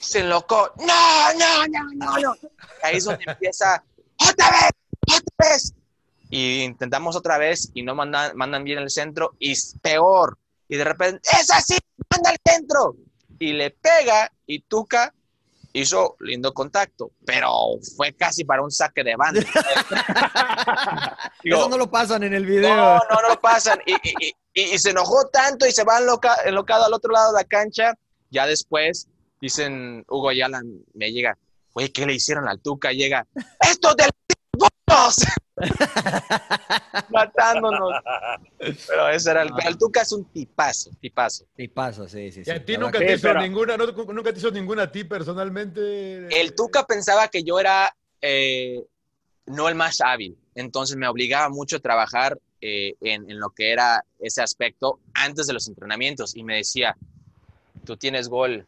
[0.00, 0.72] se enlocó.
[0.78, 2.36] No, no, no, no, no.
[2.82, 3.82] Ahí es donde empieza,
[4.16, 4.70] otra vez,
[5.06, 5.74] otra vez.
[6.30, 10.38] Y intentamos otra vez y no mandan, mandan bien el centro y es peor.
[10.68, 11.76] Y de repente, es así,
[12.08, 12.96] manda al centro.
[13.38, 15.12] Y le pega y Tuca
[15.72, 17.50] hizo lindo contacto, pero
[17.96, 19.40] fue casi para un saque de banda.
[21.44, 22.74] Eso no lo pasan en el video.
[22.74, 23.80] No, no, no lo pasan.
[23.86, 23.94] Y,
[24.52, 27.94] y, se enojó tanto y se va enlocado al otro lado de la cancha.
[28.30, 29.08] Ya después,
[29.40, 30.62] dicen, Hugo Ayala
[30.94, 31.36] me llega,
[31.72, 32.92] güey, ¿qué le hicieron al Tuca?
[32.92, 33.26] Llega,
[33.60, 34.10] ¡esto del
[37.10, 37.92] Matándonos.
[38.58, 41.46] Pero ese era el, pero el Tuca es un tipazo, tipazo.
[41.54, 42.42] Tipazo, sí, sí.
[42.46, 46.28] ¿Y a ti nunca te hizo ninguna, nunca te hizo ninguna a ti personalmente?
[46.40, 48.84] El Tuca pensaba que yo era eh,
[49.46, 53.72] no el más hábil, entonces me obligaba mucho a trabajar eh, en, en, lo que
[53.72, 56.94] era ese aspecto antes de los entrenamientos y me decía,
[57.84, 58.66] tú tienes gol,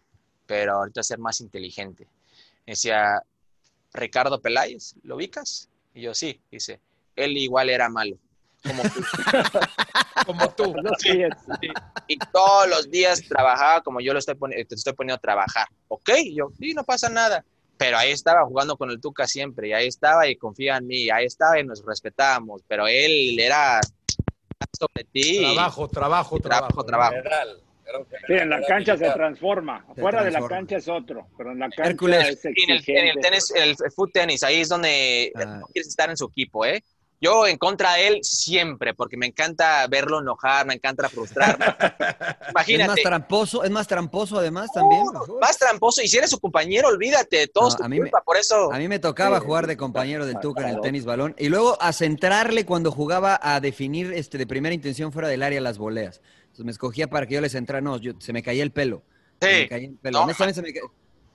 [0.53, 2.07] pero ahorita ser más inteligente.
[2.67, 3.23] Me decía,
[3.95, 5.71] Ricardo Peláez, ¿lo ubicas?
[5.95, 6.79] Y yo, sí, dice,
[7.17, 8.19] él igual era malo,
[8.63, 9.01] como tú.
[10.27, 10.75] como tú.
[12.07, 14.37] Y todos los días trabajaba como yo lo estoy
[14.69, 15.69] te estoy poniendo a trabajar.
[15.89, 17.43] Ok, y yo, sí, no pasa nada.
[17.79, 21.09] Pero ahí estaba jugando con el Tuca siempre, y ahí estaba y confía en mí,
[21.09, 23.81] ahí estaba y nos respetábamos, pero él era
[24.79, 25.39] sobre ti.
[25.39, 26.85] Trabajo, trabajo, trabajo.
[26.85, 27.72] Trabajo, Sí,
[28.29, 29.85] en la cancha se transforma.
[29.97, 33.21] Fuera de la cancha es otro, pero en la cancha es en el, en el,
[33.21, 35.61] tenis, el foot tenis, ahí es donde ah.
[35.73, 36.83] quieres estar en su equipo, ¿eh?
[37.23, 41.57] Yo en contra de él siempre, porque me encanta verlo enojar, me encanta frustrar.
[42.51, 42.83] Imagínate.
[42.83, 45.05] Es más tramposo, es más tramposo además también.
[45.41, 46.03] más tramposo.
[46.03, 48.73] Y si eres su compañero, olvídate, todo a mí culpa, me, por eso.
[48.73, 51.37] A mí me tocaba jugar de compañero del Tuca en el tenis balón.
[51.39, 55.61] Y luego a centrarle cuando jugaba a definir este, de primera intención fuera del área
[55.61, 56.21] las voleas.
[56.53, 57.81] Entonces me escogía para que yo les entrara.
[57.81, 59.03] No, se me caía el pelo.
[59.41, 59.49] Sí.
[59.49, 60.27] Se me caía el pelo.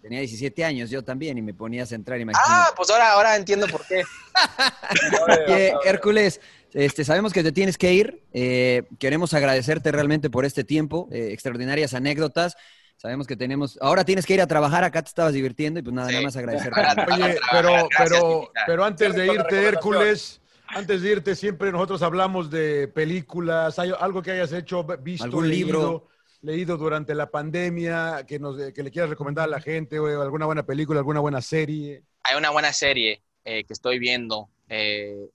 [0.02, 2.20] Tenía 17 años yo también y me ponía a centrar.
[2.22, 2.48] Imagínate.
[2.50, 4.04] Ah, pues ahora, ahora entiendo por qué.
[5.86, 6.40] Hércules,
[6.72, 8.22] este, sabemos que te tienes que ir.
[8.32, 12.56] Eh, queremos agradecerte realmente por este tiempo, eh, extraordinarias anécdotas.
[12.96, 13.80] Sabemos que tenemos.
[13.82, 16.38] Ahora tienes que ir a trabajar, acá te estabas divirtiendo y pues nada, nada más
[16.38, 16.80] agradecerte.
[17.12, 22.88] Oye, pero, pero, pero antes de irte, Hércules, antes de irte, siempre nosotros hablamos de
[22.88, 26.08] películas, ¿hay algo que hayas hecho, visto, algún libro
[26.42, 30.46] leído durante la pandemia que, nos, que le quieras recomendar a la gente, o alguna
[30.46, 32.04] buena película, alguna buena serie?
[32.24, 34.50] Hay una buena serie eh, que estoy viendo.
[34.70, 35.30] Eh,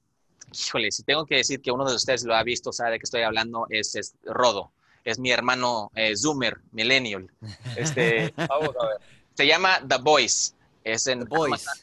[0.53, 3.05] híjole, si tengo que decir que uno de ustedes lo ha visto, sabe de qué
[3.05, 4.73] estoy hablando, es, es Rodo.
[5.05, 7.29] Es mi hermano eh, Zoomer, Millennial.
[7.77, 8.97] Este, Vamos a ver.
[9.35, 10.55] Se llama The Boys.
[10.85, 11.29] Es en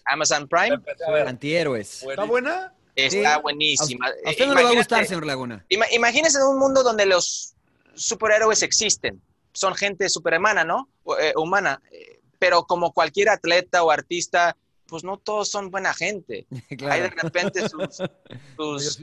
[0.06, 0.78] Amazon, Prime.
[1.26, 2.04] Antihéroes.
[2.04, 2.74] ¿Está buena?
[3.06, 4.08] Está buenísima.
[4.26, 5.66] A usted no le va a gustar, señor Laguna.
[5.92, 7.54] Imagínese en un mundo donde los
[7.96, 9.22] superhéroes existen,
[9.54, 10.90] son gente superhumana, ¿no?
[11.20, 11.82] Eh, humana,
[12.40, 14.56] pero como cualquier atleta o artista,
[14.90, 16.48] pues no todos son buena gente.
[16.90, 17.98] Hay de repente sus,
[18.58, 19.00] sus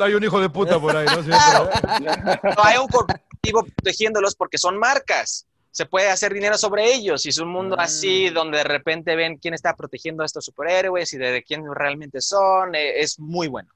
[0.00, 1.22] hay un hijo de puta por ahí, ¿no?
[2.56, 5.46] no hay un corporativo protegiéndolos porque son marcas.
[5.74, 8.34] Se puede hacer dinero sobre ellos y es un mundo así mm.
[8.34, 12.76] donde de repente ven quién está protegiendo a estos superhéroes y de quién realmente son.
[12.76, 13.68] Eh, es muy bueno.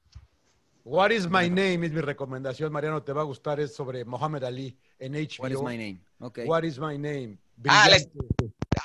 [0.85, 4.45] What is my name es mi recomendación, Mariano, te va a gustar, es sobre Mohamed
[4.45, 5.43] Ali en HBO.
[5.43, 5.99] What is my name?
[6.21, 6.47] Okay.
[6.47, 7.37] What is my name?
[7.67, 8.07] Ah, les,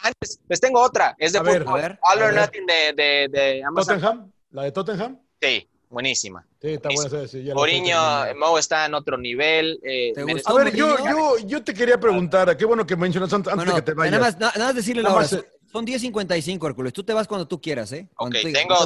[0.03, 1.99] antes, les tengo otra, es de fútbol.
[2.03, 4.01] All or Nothing de, de, de Amazon.
[4.01, 4.33] ¿Tottenham?
[4.51, 5.21] ¿La de Tottenham?
[5.41, 6.47] Sí, buenísima.
[6.61, 7.27] Sí, está buena.
[7.27, 7.99] Sí, Mourinho,
[8.39, 9.81] Mo está en otro nivel.
[9.83, 10.13] Eh,
[10.45, 13.83] a ver, yo, yo, yo, te quería preguntar, qué bueno que mencionas antes de que
[13.83, 14.13] te vayas.
[14.13, 15.27] Nada más, nada más decirle la hora.
[15.75, 16.93] Son 10.55, Hércules.
[16.93, 18.09] Tú te vas cuando tú quieras, ¿eh?
[18.17, 18.77] ok, tengo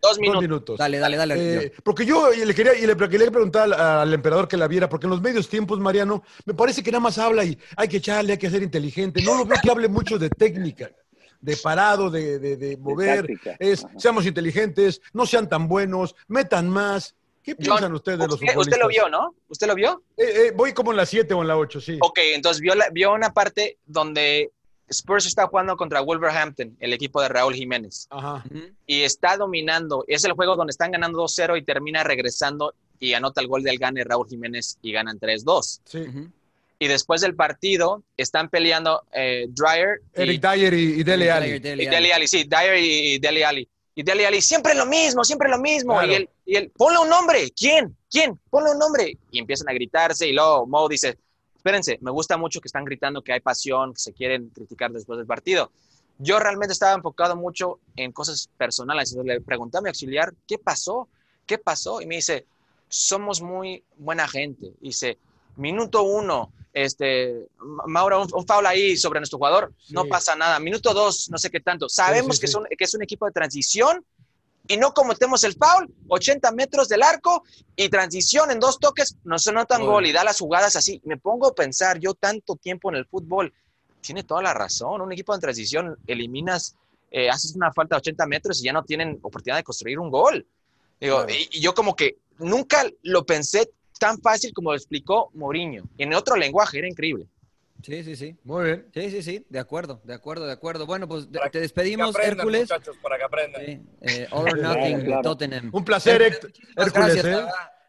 [0.00, 0.78] dos, minutos.
[0.78, 1.64] Dale, dale, dale.
[1.64, 5.06] Eh, porque yo le quería, y le quería preguntar al, emperador que la viera, porque
[5.06, 8.34] en los medios tiempos, Mariano, me parece que nada más habla y hay que echarle,
[8.34, 9.22] hay que ser inteligente.
[9.22, 10.88] No lo veo que hable mucho de técnica
[11.44, 13.28] de parado, de, de, mover,
[13.58, 17.14] es seamos inteligentes, no sean tan buenos, metan más.
[17.42, 18.66] ¿Qué piensan ustedes de los futbolistas?
[18.66, 19.34] Usted lo vio, ¿no?
[19.48, 20.02] ¿Usted lo vio?
[20.16, 21.98] Eh, eh, voy como en la 7 o en la 8, sí.
[22.00, 24.50] Ok, entonces vio, vio una parte donde
[24.88, 28.08] Spurs está jugando contra Wolverhampton, el equipo de Raúl Jiménez.
[28.86, 30.04] Y está dominando.
[30.08, 33.78] Es el juego donde están ganando 2-0 y termina regresando y anota el gol del
[33.78, 35.80] gane Raúl Jiménez y ganan 3-2.
[35.84, 36.06] Sí.
[36.84, 40.02] Y después del partido están peleando eh, Dryer.
[40.12, 41.52] Eric Dyer y, Dele Ali.
[41.52, 43.66] Y Dele Ali, sí, Dyer y, Dele Ali.
[43.94, 46.02] Y Dele Ali, siempre lo mismo, siempre lo mismo.
[46.04, 47.50] Y, él, y él, ponle un nombre.
[47.56, 47.96] ¿Quién?
[48.10, 48.38] ¿Quién?
[48.50, 49.16] Ponle un nombre.
[49.30, 51.16] Y empiezan a gritarse y luego Mo dice,
[51.56, 55.16] espérense, me gusta mucho que están gritando que hay pasión, que se quieren criticar después
[55.16, 55.72] del partido.
[56.18, 59.10] Yo realmente estaba enfocado mucho en cosas personales.
[59.10, 61.08] Entonces le pregunté a mi auxiliar, ¿qué pasó?
[61.46, 62.02] ¿Qué pasó?
[62.02, 62.44] Y me dice,
[62.88, 64.74] somos muy buena gente.
[64.82, 65.16] dice,
[65.56, 67.46] minuto uno, este,
[67.86, 70.58] Mauro, un, un, foul ahí sobre nuestro jugador, no pasa nada.
[70.58, 71.88] Minuto dos, no sé qué tanto.
[71.88, 74.04] Sabemos Que, es un, que es un equipo de transición
[74.66, 77.44] y no cometemos el foul, 80 metros del arco
[77.76, 81.00] y transición en dos toques, no se notan gol y da las jugadas así.
[81.04, 83.52] Me pongo a pensar, yo tanto tiempo en el fútbol,
[84.00, 86.76] tiene toda la razón, un equipo en transición eliminas,
[87.10, 90.10] eh, haces una falta de 80 metros y ya no tienen oportunidad de construir un
[90.10, 90.46] gol.
[90.98, 95.84] Digo, y, yo como que nunca lo pensé tan fácil como lo explicó Mourinho.
[95.98, 97.26] En otro lenguaje, era increíble.
[97.82, 98.36] Sí, sí, sí.
[98.44, 98.86] Muy bien.
[98.94, 99.46] Sí, sí, sí.
[99.50, 100.86] De acuerdo, de acuerdo, de acuerdo.
[100.86, 102.62] Bueno, pues te despedimos, Hércules.
[102.62, 103.62] Muchachos, para que aprendan.
[104.00, 105.70] Eh, all or nothing, Tottenham.
[105.72, 106.56] Un placer, Hércules.
[106.74, 107.44] Gracias, ¿eh?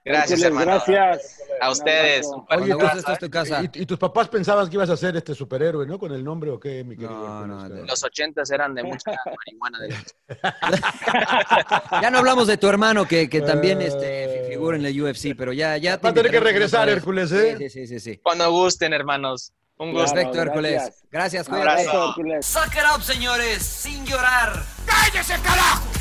[0.05, 0.83] Gracias, hermano.
[0.85, 1.41] Gracias.
[1.59, 2.29] A ustedes.
[2.49, 3.63] Oye, esta es tu casa.
[3.63, 5.97] ¿Y, tus papás pensaban que ibas a ser este superhéroe, ¿no?
[5.97, 7.47] Con el nombre o qué, mi querido.
[7.47, 9.79] No, no, Los ochentas eran de mucha marihuana.
[9.79, 9.95] De...
[12.01, 15.53] ya no hablamos de tu hermano que, que también este, figura en la UFC, pero
[15.53, 15.77] ya...
[15.77, 17.55] ya Va a tener que regresar, Hércules, ¿eh?
[17.57, 18.17] Sí, sí, sí, sí.
[18.21, 19.53] Cuando gusten, hermanos.
[19.77, 20.13] Un gusto.
[20.13, 21.03] Perfecto, Hércules.
[21.11, 21.85] Gracias, cuídate.
[22.41, 24.63] Suck it up, señores, sin llorar.
[24.85, 25.94] ¡Cállese, carajo!